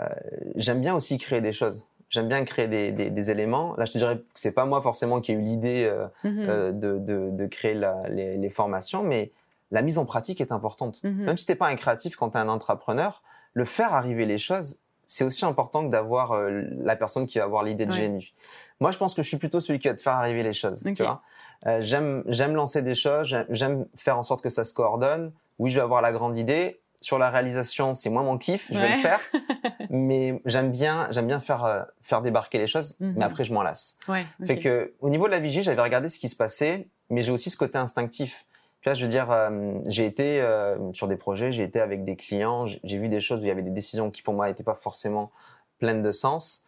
[0.57, 1.83] J'aime bien aussi créer des choses.
[2.11, 3.75] J'aime bien créer des, des, des éléments.
[3.77, 6.47] Là, je te dirais que c'est pas moi forcément qui ai eu l'idée euh, Mhm.
[6.49, 9.31] euh, de, de, de créer la- les, les formations, mais
[9.71, 11.01] la mise en pratique est importante.
[11.05, 11.25] Mhm.
[11.25, 13.23] Même si t'es pas un créatif quand tu es un entrepreneur,
[13.55, 17.45] le faire arriver les choses, c'est aussi important que d'avoir euh, la personne qui va
[17.45, 17.97] avoir l'idée de Ouais.
[17.99, 18.35] génie.
[18.81, 20.85] Moi, je pense que je suis plutôt celui qui va te faire arriver les choses.
[20.87, 20.95] Ok.
[20.95, 21.23] Tu vois
[21.67, 25.31] Euh, j'aime j'aime lancer des choses, j'aime faire en sorte que ça se coordonne.
[25.63, 26.81] Oui, je vais avoir la grande idée.
[27.01, 29.21] Sur la réalisation, c'est moins mon kiff, je vais le faire.
[29.91, 33.15] mais j'aime bien j'aime bien faire euh, faire débarquer les choses, Mhm.
[33.17, 33.99] mais après je m'en lasse.
[34.09, 34.25] Ouais.
[34.47, 37.33] Fait que au niveau de la vigie, j'avais regardé ce qui se passait, mais j'ai
[37.33, 38.47] aussi ce côté instinctif.
[38.81, 42.05] Tu vois, je veux dire, euh, j'ai été euh, sur des projets, j'ai été avec
[42.05, 44.49] des clients, j'ai vu des choses où il y avait des décisions qui pour moi
[44.49, 45.31] n'étaient pas forcément
[45.79, 46.65] pleines de sens.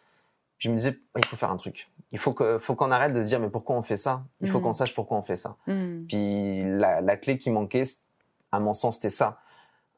[0.59, 1.89] Puis je me disais, il faut faire un truc.
[2.13, 4.23] Il faut que, faut qu'on arrête de se dire, mais pourquoi on fait ça?
[4.41, 4.65] Il faut Mhm.
[4.65, 5.57] qu'on sache pourquoi on fait ça.
[5.67, 6.05] Mhm.
[6.09, 7.97] Puis la, la clé qui manquait, c-
[8.55, 9.39] à mon sens, c'était ça.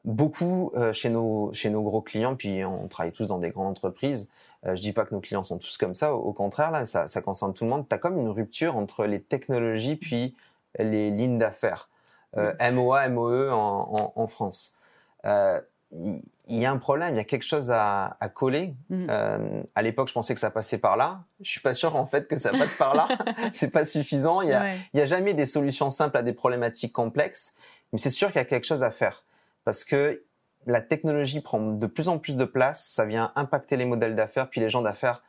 [0.05, 3.67] Beaucoup euh, chez nos chez nos gros clients, puis on travaille tous dans des grandes
[3.71, 4.29] entreprises.
[4.65, 6.85] Euh, je dis pas que nos clients sont tous comme ça, au, au contraire là,
[6.85, 7.85] ça, ça concerne tout le monde.
[7.89, 10.35] T'as comme une rupture entre les technologies puis
[10.79, 11.89] les lignes d'affaires.
[12.37, 14.77] Euh, MOA, MOE en, en, en France.
[15.25, 15.59] Euh,
[15.91, 18.73] Il y, a un problème, il y a quelque chose à, à coller.
[18.91, 21.21] Euh, à l'époque, je pensais que ça passait par là.
[21.41, 23.07] Je suis pas sûr en fait que ça passe par là.
[23.53, 24.41] C'est pas suffisant.
[24.41, 24.77] Il y a, Ouais.
[24.93, 27.55] il n'y a jamais des solutions simples à des problématiques complexes,
[27.93, 29.23] mais c'est sûr qu'il y a quelque chose à faire
[29.63, 30.23] parce que
[30.65, 34.49] la technologie prend de plus en plus de place, ça vient impacter les modèles d'affaires,
[34.49, 35.23] puis les gens d'affaires,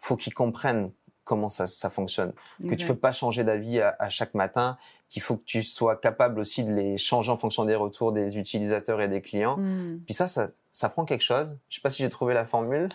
[0.00, 0.90] faut qu'ils comprennent
[1.24, 4.76] comment ça, ça fonctionne, que tu peux pas changer d'avis à, à chaque matin,
[5.08, 8.36] qu'il faut que tu sois capable aussi de les changer en fonction des retours des
[8.36, 9.56] utilisateurs et des clients.
[9.56, 10.02] Mhm.
[10.04, 11.56] Puis ça, ça, ça prend quelque chose.
[11.68, 12.88] Je sais pas si j'ai trouvé la formule.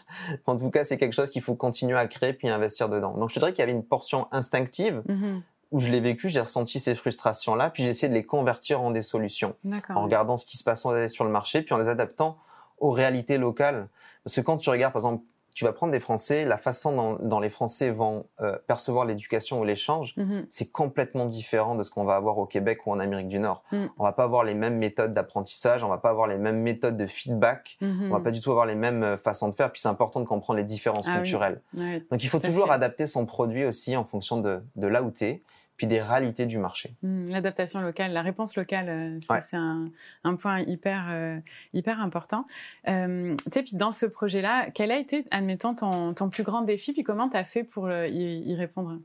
[0.45, 3.13] En tout cas, c'est quelque chose qu'il faut continuer à créer puis investir dedans.
[3.13, 5.41] Donc, je te dirais qu'il y avait une portion instinctive Mhm.
[5.71, 8.91] Où je l'ai vécu, j'ai ressenti ces frustrations-là, puis j'ai essayé de les convertir en
[8.91, 9.55] des solutions,
[9.89, 12.37] en regardant ce qui se passait sur le marché, puis en les adaptant
[12.79, 13.87] aux réalités locales.
[14.23, 15.23] Parce que quand tu regardes, par exemple,
[15.55, 19.59] tu vas prendre des Français, la façon dont, dont les Français vont euh, percevoir l'éducation
[19.59, 20.45] ou l'échange, Mhm.
[20.49, 23.63] c'est complètement différent de ce qu'on va avoir au Québec ou en Amérique du Nord.
[23.73, 23.85] Mm.
[23.97, 26.95] On va pas avoir les mêmes méthodes d'apprentissage, on va pas avoir les mêmes méthodes
[26.95, 28.09] de feedback, Mhm.
[28.09, 30.21] on va pas du tout avoir les mêmes euh, façons de faire, puis c'est important
[30.21, 31.23] de comprendre les différences Ah oui.
[31.23, 31.61] culturelles.
[32.09, 32.73] Donc il faut toujours fait.
[32.73, 35.43] adapter son produit aussi en fonction de, de là où tu es,
[35.79, 36.93] puis des réalités du marché.
[37.03, 39.39] Hmm, L'adaptation locale, la réponse locale, euh, Ouais.
[39.49, 39.87] c'est un,
[40.25, 41.37] un point hyper, euh,
[41.73, 42.45] hyper important.
[42.89, 47.03] Euh, puis dans ce projet-là, quel a été, admettons, ton, ton plus grand défi, puis
[47.03, 48.97] comment tu as fait pour le- y, y répondre?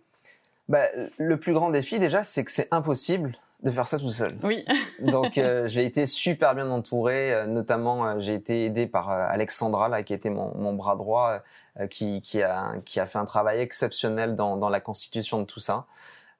[0.68, 4.32] Bah, le plus grand défi déjà, c'est que c'est impossible de faire ça tout seul.
[4.42, 4.64] Oui.
[5.00, 9.26] Donc euh, j'ai été super bien entouré, euh, notamment euh, j'ai été aidé par euh,
[9.30, 11.38] Alexandra là, qui était mon, mon bras droit,
[11.80, 15.44] euh, qui, qui, a, qui a fait un travail exceptionnel dans, dans la constitution de
[15.46, 15.86] tout ça.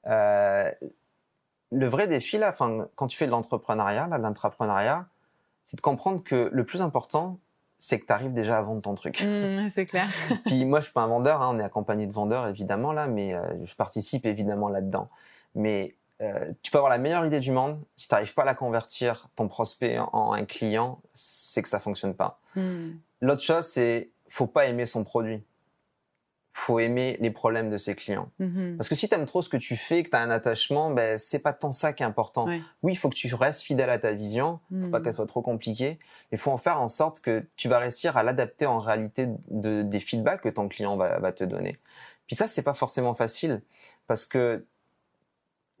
[0.07, 0.71] Euh,
[1.71, 5.05] le vrai défi là, enfin quand tu fais de l'entrepreneuriat, là, de l'intrapreneuriat,
[5.65, 7.39] c'est de comprendre que le plus important,
[7.79, 9.21] c'est que tu arrives déjà à vendre ton truc.
[9.21, 10.09] Mmh, c'est clair.
[10.45, 13.07] Puis moi, je suis pas un vendeur, hein, on est accompagné de vendeurs évidemment là,
[13.07, 15.09] mais euh, je participe évidemment là-dedans.
[15.55, 18.45] Mais euh, tu peux avoir la meilleure idée du monde, si tu n'arrives pas à
[18.45, 22.39] la convertir, ton prospect en, un client, c'est que ça fonctionne pas.
[22.55, 22.91] Mmh.
[23.21, 25.43] L'autre chose, c'est faut pas aimer son produit
[26.57, 28.29] faut aimer les problèmes de ses clients.
[28.39, 28.77] Mm-hmm.
[28.77, 30.89] Parce que si tu aimes trop ce que tu fais, que tu as un attachement,
[30.89, 32.45] ben, c'est pas tant ça qui est important.
[32.81, 35.03] Oui, il faut que tu restes fidèle à ta vision, faut pas mm.
[35.03, 35.99] qu'elle soit trop compliquée.
[36.31, 39.81] Il faut en faire en sorte que tu vas réussir à l'adapter en réalité de,
[39.81, 41.77] des feedbacks que ton client va, va te donner.
[42.25, 43.61] Puis ça, c'est pas forcément facile
[44.07, 44.65] parce que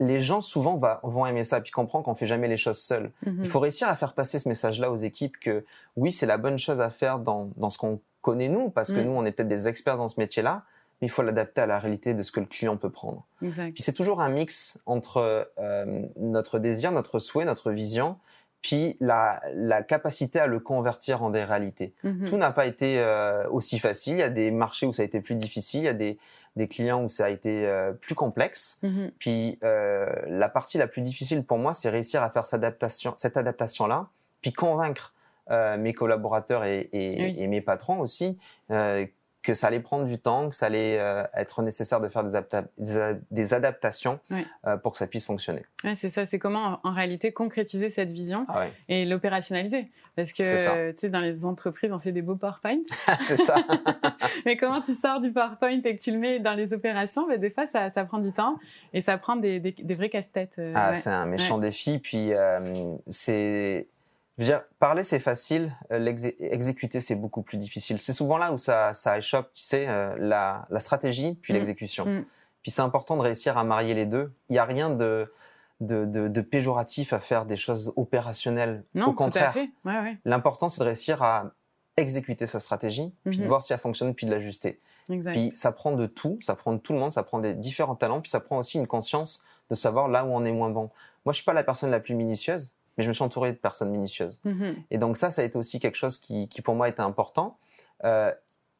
[0.01, 3.13] les gens souvent va, vont aimer ça, puis comprendre qu'on fait jamais les choses seuls.
[3.25, 3.43] Mm-hmm.
[3.43, 5.63] Il faut réussir à faire passer ce message-là aux équipes que
[5.95, 8.99] oui, c'est la bonne chose à faire dans, dans ce qu'on connaît nous, parce que
[8.99, 10.63] nous, on est peut-être des experts dans ce métier-là,
[10.99, 13.23] mais il faut l'adapter à la réalité de ce que le client peut prendre.
[13.39, 18.17] Puis c'est toujours un mix entre euh, notre désir, notre souhait, notre vision,
[18.63, 21.93] puis la, la, capacité à le convertir en des réalités.
[22.03, 22.29] Mm-hmm.
[22.29, 24.13] Tout n'a pas été euh, aussi facile.
[24.13, 26.17] Il y a des marchés où ça a été plus difficile, il y a des,
[26.55, 28.81] des clients où ça a été euh, plus complexe.
[28.81, 29.11] Mm-hmm.
[29.19, 33.37] Puis la partie la plus difficile pour moi, c'est réussir à faire cette adaptation, cette
[33.37, 34.07] adaptation-là,
[34.41, 35.13] puis convaincre
[35.49, 38.37] mes collaborateurs et, et, et, mes patrons aussi
[38.71, 39.05] euh,
[39.43, 43.13] que ça allait prendre du temps, que ça allait euh, être nécessaire de faire des,
[43.29, 45.63] des, adaptations euh, pour que ça puisse fonctionner.
[45.83, 49.91] Ouais, c'est ça, c'est comment en, réalité concrétiser cette vision ah et l'opérationnaliser.
[50.15, 52.79] Parce que tu sais, dans les entreprises, on fait des beaux PowerPoint.
[53.19, 53.57] c'est ça.
[54.47, 57.39] Mais comment tu sors du PowerPoint et que tu le mets dans les opérations, ben,
[57.39, 58.57] des fois, ça, ça, prend du temps
[58.93, 60.59] et ça prend des, des, vrais casse-têtes.
[60.73, 61.99] ah, c'est un méchant défi.
[61.99, 62.31] Puis
[63.11, 63.89] c'est
[64.37, 67.99] je veux dire, parler c'est facile, euh, exécuter c'est beaucoup plus difficile.
[67.99, 71.55] C'est souvent là où ça, ça échoppe, tu sais, euh, la, la, stratégie puis mm.
[71.55, 72.05] l'exécution.
[72.05, 72.25] Mm.
[72.61, 74.33] Puis c'est important de réussir à marier les deux.
[74.49, 75.31] Il n'y a rien de,
[75.79, 78.83] de, de, de, péjoratif à faire des choses opérationnelles.
[78.93, 79.55] Non, Au contraire.
[79.55, 80.17] Ouais, ouais.
[80.25, 81.51] l'important c'est de réussir à
[81.97, 83.47] exécuter sa stratégie, puis de mm-hmm.
[83.47, 84.81] voir si elle fonctionne, puis de l'ajuster.
[85.07, 87.95] Puis ça prend de tout, ça prend de tout le monde, ça prend des différents
[87.95, 90.89] talents, puis ça prend aussi une conscience de savoir là où on est moins bon.
[91.25, 93.57] Moi, je suis pas la personne la plus minutieuse, mais je me suis entouré de
[93.57, 94.41] personnes minutieuses.
[94.45, 94.75] Mm-hmm.
[94.91, 97.57] Et donc ça, ça a été aussi quelque chose qui, qui pour moi était important.
[98.03, 98.31] Euh,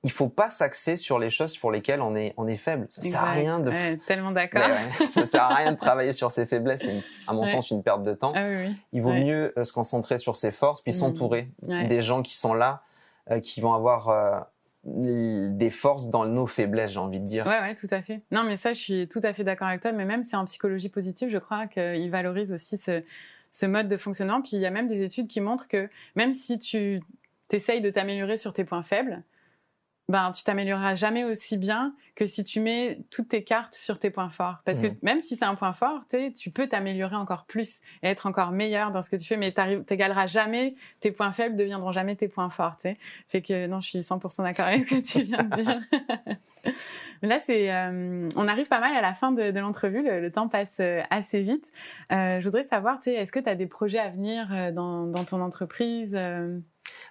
[0.06, 2.86] il faut pas s'axer sur les choses pour lesquelles on est on est faible.
[2.92, 3.72] Ça sert à rien de
[4.06, 4.62] tellement d'accord.
[5.10, 6.82] ça sert à rien de travailler sur ses faiblesses.
[6.82, 8.32] C'est à mon sens une perte de temps.
[8.36, 8.76] Ah, oui, oui.
[8.94, 10.96] Il vaut mieux euh, se concentrer sur ses forces puis mm.
[10.96, 12.84] s'entourer des gens qui sont là,
[13.32, 14.40] euh, qui vont avoir euh,
[14.84, 17.48] des forces dans nos faiblesses, j'ai envie de dire.
[17.48, 18.22] Ouais, ouais, tout à fait.
[18.30, 19.92] Non, mais ça, je suis tout à fait d'accord avec toi.
[19.92, 23.04] Mais même c'est en psychologie positive, je crois qu'il valorise aussi ce,
[23.56, 24.42] ce mode de fonctionnement.
[24.42, 27.02] Puis il y a même des études qui montrent que même si tu
[27.48, 29.24] t'essayes de t'améliorer sur tes points faibles,
[30.10, 34.12] ben tu t'amélioreras jamais aussi bien que si tu mets toutes tes cartes sur tes
[34.12, 34.62] points forts.
[34.66, 34.98] Parce que mmh.
[35.04, 36.04] même si c'est un point fort,
[36.38, 39.54] tu peux t'améliorer encore plus et être encore meilleur dans ce que tu fais, mais
[39.86, 42.78] t'égaleras jamais, tes points faibles deviendront jamais tes points forts.
[42.78, 42.98] T'sais.
[43.30, 45.82] Fait que non, je suis 100% d'accord avec ce que tu viens de dire.
[47.22, 50.04] Là, c'est, euh, on arrive pas mal à la fin de, de l'entrevue.
[50.04, 51.72] Le, temps passe euh, assez vite.
[52.12, 55.06] Euh, je voudrais savoir, tu sais, est-ce que tu as des projets à venir dans,
[55.08, 56.14] dans ton entreprise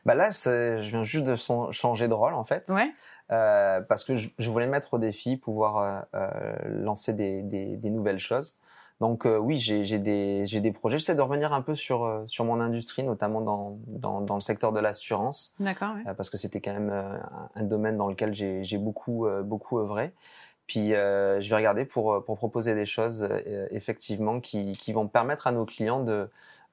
[0.04, 1.34] Bah là, je viens juste de
[1.72, 2.68] changer de rôle en fait.
[2.68, 2.92] Ouais.
[3.28, 6.06] parce que je, je, voulais mettre au défi, pouvoir
[6.66, 8.58] lancer des, des, des, nouvelles choses.
[9.00, 10.98] Donc euh, oui, j'ai des, des projets.
[10.98, 14.40] J'essaie de revenir un peu sur, euh, sur mon industrie, notamment dans, dans, dans le
[14.40, 15.54] secteur de l'assurance.
[15.58, 15.94] D'accord.
[16.06, 17.20] Euh, parce que c'était quand même
[17.54, 20.12] un domaine dans lequel j'ai beaucoup, beaucoup œuvré.
[20.66, 23.28] Puis je vais regarder pour, pour proposer des choses
[23.70, 26.30] effectivement qui, qui vont permettre à nos clients de,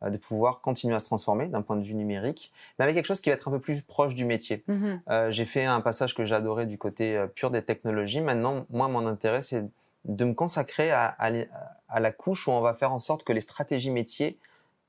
[0.08, 3.20] de pouvoir continuer à se transformer d'un point de vue numérique, mais avec quelque chose
[3.20, 4.64] qui va être un peu plus proche du métier.
[4.70, 5.32] Mm-hmm.
[5.32, 8.22] j'ai fait un passage que j'adorais du côté pur des technologies.
[8.22, 9.66] Maintenant, moi, mon intérêt, c'est
[10.06, 13.42] de me consacrer à, à, la couche où on va faire en sorte que les
[13.42, 14.38] stratégies métiers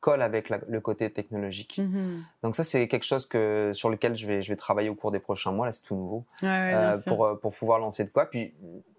[0.00, 1.78] collent avec le côté technologique.
[1.78, 2.22] Mm-hmm.
[2.42, 5.12] Donc ça, c'est quelque chose que sur lequel je vais, je vais travailler au cours
[5.12, 5.66] des prochains mois.
[5.66, 8.26] Là, c'est tout nouveau euh, pour, euh, pour pouvoir lancer de quoi.
[8.26, 8.52] Puis,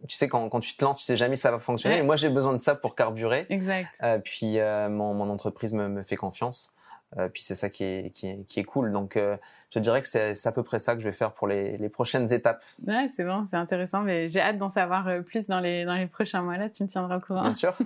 [0.07, 1.97] tu sais, quand, quand tu te lances, tu sais jamais si ça va fonctionner.
[1.97, 3.45] Et moi, j'ai besoin de ça pour carburer.
[3.49, 3.89] Exact.
[4.01, 6.72] Euh, puis, euh, mon, mon entreprise me, me fait confiance.
[7.17, 8.91] Euh, puis c'est ça qui est, qui est, qui est cool.
[8.91, 9.37] Donc euh,
[9.71, 11.89] je dirais que c'est à peu près ça que je vais faire pour les, les
[11.89, 12.63] prochaines étapes.
[12.85, 15.95] Ouais, c'est bon, c'est intéressant, mais j'ai hâte d'en savoir euh, plus dans les, dans
[15.95, 16.57] les prochains mois.
[16.57, 17.43] Là, tu me tiendras au courant.
[17.43, 17.75] Bien sûr.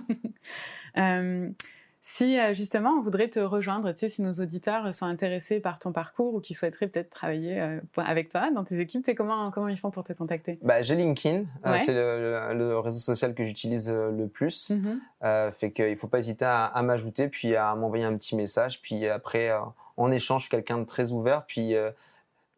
[2.00, 5.78] si euh, justement on voudrait te rejoindre, tu sais, si nos auditeurs sont intéressés par
[5.78, 9.68] ton parcours ou qui souhaiteraient peut-être travailler euh, avec toi dans tes équipes, comment comment
[9.68, 10.58] ils font pour te contacter?
[10.62, 14.70] Bah, j'ai LinkedIn, euh, c'est le, réseau social que j'utilise le plus.
[14.70, 15.52] Mm-hmm.
[15.52, 19.06] fait qu'il faut pas hésiter à, à m'ajouter, puis à m'envoyer un petit message, puis
[19.08, 19.50] après
[19.96, 21.74] en échange, je suis quelqu'un de très ouvert, puis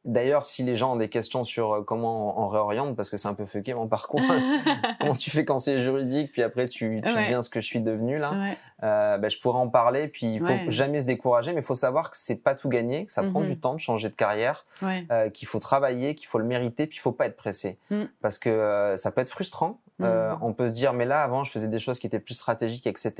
[0.07, 3.29] D'ailleurs, si les gens ont des questions sur euh, comment on réoriente, parce que c'est
[3.29, 4.21] un peu fucké mon parcours,
[5.01, 8.17] comment tu fais conseiller juridique, puis après tu, tu deviens ce que je suis devenu
[8.17, 10.09] là, euh, ben, je pourrais en parler.
[10.09, 13.07] Puis il faut jamais se décourager, mais il faut savoir que c'est pas tout gagné,
[13.07, 13.57] que ça prend du mhm.
[13.57, 17.01] temps de changer de carrière, euh, qu'il faut travailler, qu'il faut le mériter, puis il
[17.01, 18.05] faut pas être pressé, mm.
[18.23, 19.81] parce que euh, ça peut être frustrant.
[19.99, 20.07] Mm.
[20.41, 22.87] on peut se dire, mais là avant je faisais des choses qui étaient plus stratégiques,
[22.87, 23.13] etc.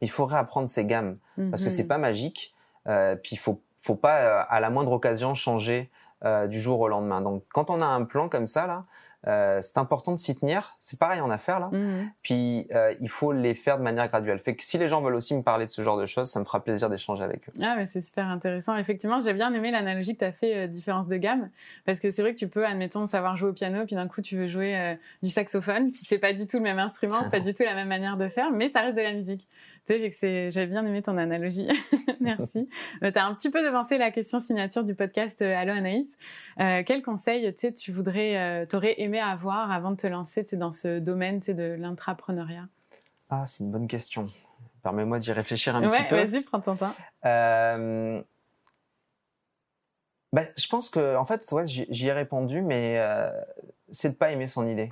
[0.00, 1.16] Mais il faut réapprendre ses gammes,
[1.50, 1.88] parce que c'est mhm.
[1.88, 2.54] pas magique.
[2.84, 5.90] puis il faut faut pas à la moindre occasion changer
[6.24, 7.20] euh, du jour au lendemain.
[7.20, 8.84] Donc quand on a un plan comme ça là,
[9.28, 10.76] euh, c'est important de s'y tenir.
[10.80, 11.68] C'est pareil en affaires là.
[11.72, 12.10] Mhm.
[12.22, 14.38] Puis euh, il faut les faire de manière graduelle.
[14.38, 16.40] Fait que si les gens veulent aussi me parler de ce genre de choses, ça
[16.40, 17.52] me fera plaisir d'échanger avec eux.
[17.60, 18.76] Ah mais c'est super intéressant.
[18.76, 21.50] Effectivement, j'ai bien aimé l'analogie que tu as fait différence de gamme
[21.86, 24.22] parce que c'est vrai que tu peux admettons savoir jouer au piano puis d'un coup
[24.22, 27.40] tu veux jouer du saxophone puis c'est pas du tout le même instrument, c'est pas
[27.40, 29.46] du tout la même manière de faire, mais ça reste de la musique.
[29.88, 31.68] J'avais bien aimé ton analogie.
[32.20, 32.68] Merci.
[33.02, 36.08] Euh, tu as un petit peu devancé la question signature du podcast euh, Allo Anaïs.
[36.60, 40.98] Euh, quel conseil tu voudrais, euh, t'aurais aimé avoir avant de te lancer dans ce
[40.98, 42.68] domaine de l'intrapreneuriat?
[43.28, 44.28] Ah, c'est une bonne question.
[44.82, 46.22] Permets-moi d'y réfléchir un petit peu.
[46.22, 46.94] Vas-y, prends ton temps.
[47.24, 48.22] Euh...
[50.32, 52.98] Bah, je pense que, en fait, ouais, j'y ai répondu, mais
[53.90, 54.90] c'est de pas aimer son idée.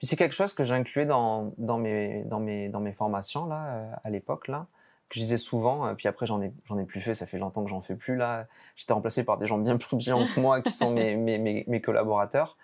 [0.00, 3.66] Puis c'est quelque chose que j'incluais dans, dans, mes, dans, mes, dans mes formations là,
[3.66, 4.66] euh, à l'époque, là,
[5.10, 5.86] que je disais souvent.
[5.86, 7.96] Euh, puis après, j'en ai, j'en ai plus fait, ça fait longtemps que j'en fais
[7.96, 8.16] plus.
[8.16, 8.46] là.
[8.76, 11.80] J'étais remplacé par des gens bien plus brillants que moi, qui sont mes, mes, mes,
[11.82, 12.56] collaborateurs.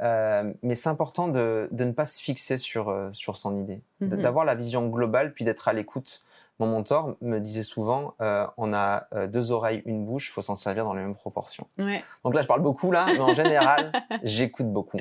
[0.00, 3.80] Euh, mais c'est important de, de ne pas se fixer sur, euh, sur son idée,
[4.00, 4.20] mm-hmm.
[4.20, 6.22] d'avoir la vision globale, puis d'être à l'écoute.
[6.60, 10.84] Mon mentor me disait souvent, euh, on a deux oreilles, une bouche, faut s'en servir
[10.84, 11.66] dans les mêmes proportions.
[11.78, 12.02] Ouais.
[12.24, 14.98] Donc là, je parle beaucoup là, mais en général, j'écoute beaucoup.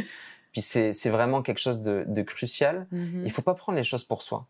[0.56, 2.88] Puis c'est vraiment quelque chose de, de crucial.
[2.94, 3.24] Mm-hmm.
[3.26, 4.46] Il faut pas prendre les choses pour soi.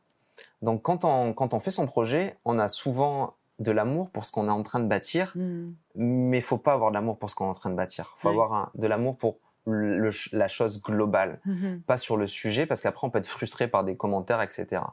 [0.61, 4.31] Donc quand on, quand on fait son projet, on a souvent de l'amour pour ce
[4.31, 5.71] qu'on est en train de bâtir, mm.
[5.95, 8.13] mais il faut pas avoir de l'amour pour ce qu'on est en train de bâtir.
[8.19, 11.81] Il faut avoir un, de l'amour pour le, la chose globale, mm-hmm.
[11.81, 14.83] pas sur le sujet, parce qu'après on peut être frustré par des commentaires, etc.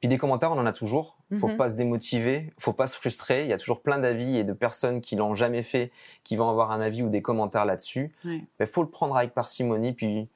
[0.00, 1.16] Puis des commentaires, on en a toujours.
[1.30, 1.56] Il faut mm-hmm.
[1.56, 3.44] pas se démotiver, faut pas se frustrer.
[3.44, 5.92] Il y a toujours plein d'avis et de personnes qui l'ont jamais fait,
[6.24, 8.12] qui vont avoir un avis ou des commentaires là-dessus.
[8.22, 10.28] Mais il faut le prendre avec parcimonie, puis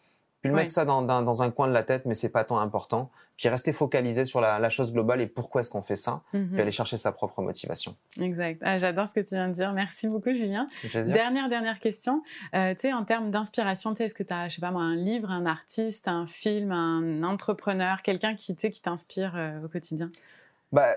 [0.47, 2.59] puis mettre ça dans, dans, dans, un coin de la tête, mais c'est pas tant
[2.59, 3.11] important.
[3.37, 6.53] Puis rester focalisé sur la, la chose globale et pourquoi est-ce qu'on fait ça, mhm.
[6.53, 7.95] puis aller chercher sa propre motivation.
[8.21, 8.63] Exact.
[8.65, 9.73] Ah, J'adore ce que tu viens de dire.
[9.73, 10.69] Merci beaucoup, Julien.
[10.95, 12.23] Dernière, dernière question.
[12.55, 14.71] Euh, tu sais, en termes d'inspiration, tu sais, est-ce que tu as, je sais pas
[14.71, 19.69] moi, un livre, un artiste, un film, un entrepreneur, quelqu'un qui, qui t'inspire euh, au
[19.69, 20.11] quotidien?
[20.73, 20.97] Bah,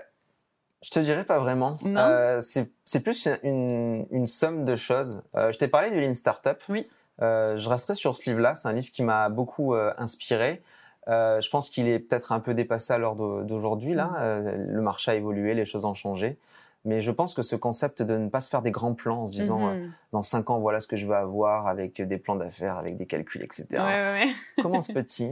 [0.82, 1.78] je te dirais pas vraiment.
[1.84, 5.22] Euh, c'est plus une, une, somme de choses.
[5.34, 6.56] Euh, je t'ai parlé du Lean Startup.
[6.68, 6.88] Oui.
[7.22, 8.54] Euh, je resterai sur ce livre-là.
[8.54, 10.62] C'est un livre qui m'a beaucoup euh, inspiré.
[11.08, 13.94] Euh, je pense qu'il est peut-être un peu dépassé à l'heure d'aujourd'hui.
[13.94, 14.72] Là, mm.
[14.72, 16.38] le marché a évolué, les choses ont changé.
[16.86, 19.28] Mais je pense que ce concept de ne pas se faire des grands plans en
[19.28, 19.90] se disant mm-hmm.
[20.12, 23.04] dans cinq ans voilà ce que je vais avoir avec des plans d'affaires, avec des
[23.04, 23.66] calculs, etc.
[23.72, 25.30] Ouais, ouais, Commence petit,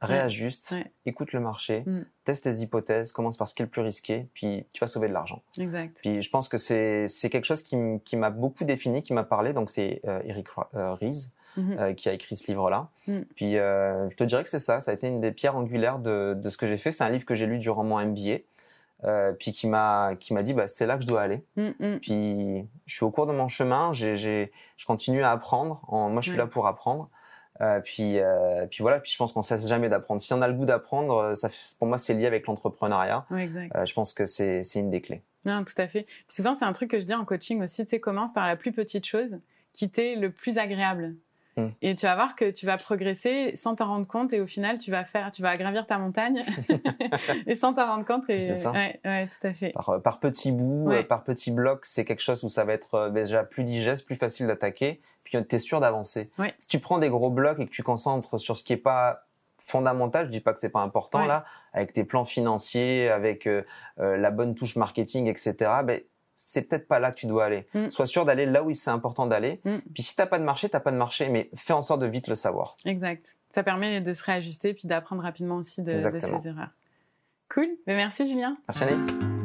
[0.00, 2.04] réajuste, écoute le marché, mm.
[2.24, 5.08] teste tes hypothèses, commence par ce qui est le plus risqué, puis tu vas sauver
[5.08, 5.42] de l'argent.
[5.58, 5.98] Exact.
[6.00, 9.52] Puis je pense que c'est quelque chose qui m'a beaucoup défini, qui m'a parlé.
[9.52, 11.78] Donc c'est euh, Eric euh, Ries mm-hmm.
[11.78, 12.88] euh, qui a écrit ce livre-là.
[13.06, 13.20] Mm.
[13.36, 14.80] Puis je te dirais que c'est ça.
[14.80, 16.92] Ça a été une des pierres angulaires de, de ce que j'ai fait.
[16.92, 18.38] C'est un livre que j'ai lu durant mon MBA.
[19.38, 21.42] Puis qui m'a qui m'a dit bah c'est là que je dois aller.
[21.56, 25.82] Mm, puis je suis au cours de mon chemin, j'ai je continue à apprendre.
[25.90, 27.10] moi je suis là pour apprendre.
[27.60, 30.20] Euh, puis, euh, puis voilà, puis je pense qu'on ne cesse jamais d'apprendre.
[30.20, 33.26] Si on a le goût d'apprendre, euh, ça, pour moi, c'est lié avec l'entrepreneuriat.
[33.30, 35.22] je pense que c'est une des clés.
[35.44, 36.02] Non, tout à fait.
[36.02, 38.46] Puis souvent, c'est un truc que je dis en coaching aussi, tu sais, commence par
[38.46, 39.38] la plus petite chose
[39.72, 41.14] qui t'est le plus agréable.
[41.60, 41.70] Hmm.
[41.82, 44.78] Et tu vas voir que tu vas progresser sans t'en rendre compte et au final
[44.78, 46.44] tu vas faire, tu vas gravir ta montagne
[47.46, 48.28] et sans t'en rendre compte.
[48.28, 48.40] Et...
[48.40, 48.70] C'est ça.
[48.72, 49.72] Ouais, ouais, tout à fait.
[49.72, 53.44] Par, par petits bouts, par petits blocs, c'est quelque chose où ça va être déjà
[53.44, 56.30] plus digeste, plus facile d'attaquer puis tu es sûr d'avancer.
[56.58, 59.26] Si tu prends des gros blocs et que tu concentres sur ce qui est pas
[59.58, 63.62] fondamental, je dis pas que c'est pas important là, avec tes plans financiers, avec euh,
[64.00, 65.54] euh, la bonne touche marketing, etc.
[65.84, 66.00] Ben
[66.46, 67.66] c'est peut-être pas là que tu dois aller.
[67.74, 67.90] Mm.
[67.90, 69.60] Sois sûr d'aller là où c'est important d'aller.
[69.64, 69.76] Mm.
[69.94, 72.06] Puis si t'as pas de marché, t'as pas de marché, mais fais en sorte de
[72.06, 72.76] vite le savoir.
[72.84, 73.24] Exact.
[73.54, 76.70] Ça permet de se réajuster puis d'apprendre rapidement aussi de, de, ses erreurs.
[77.48, 77.68] Cool.
[77.86, 78.56] Mais ben, merci Julien.
[78.68, 79.39] Merci Alice.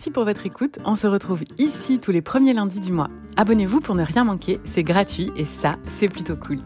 [0.00, 0.78] Merci pour votre écoute.
[0.86, 3.10] On se retrouve ici tous les premiers lundis du mois.
[3.36, 6.56] Abonnez-vous pour ne rien manquer, c'est gratuit et ça, c'est plutôt cool.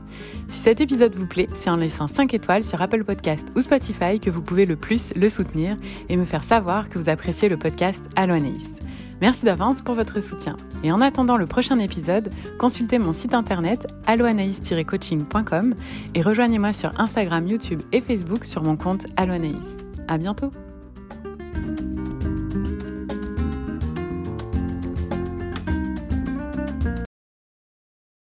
[0.47, 4.21] Si cet épisode vous plaît, c'est en laissant 5 étoiles sur Apple Podcast ou Spotify
[4.21, 5.77] que vous pouvez le plus le soutenir
[6.09, 8.37] et me faire savoir que vous appréciez le podcast Allo
[9.21, 10.57] Merci d'avance pour votre soutien.
[10.85, 15.75] Et en attendant le prochain épisode, consultez mon site internet alloanaïs-coaching.com
[16.15, 19.59] et rejoignez-moi sur Instagram, YouTube et Facebook sur mon compte Alloanaïs.
[20.07, 20.53] À bientôt!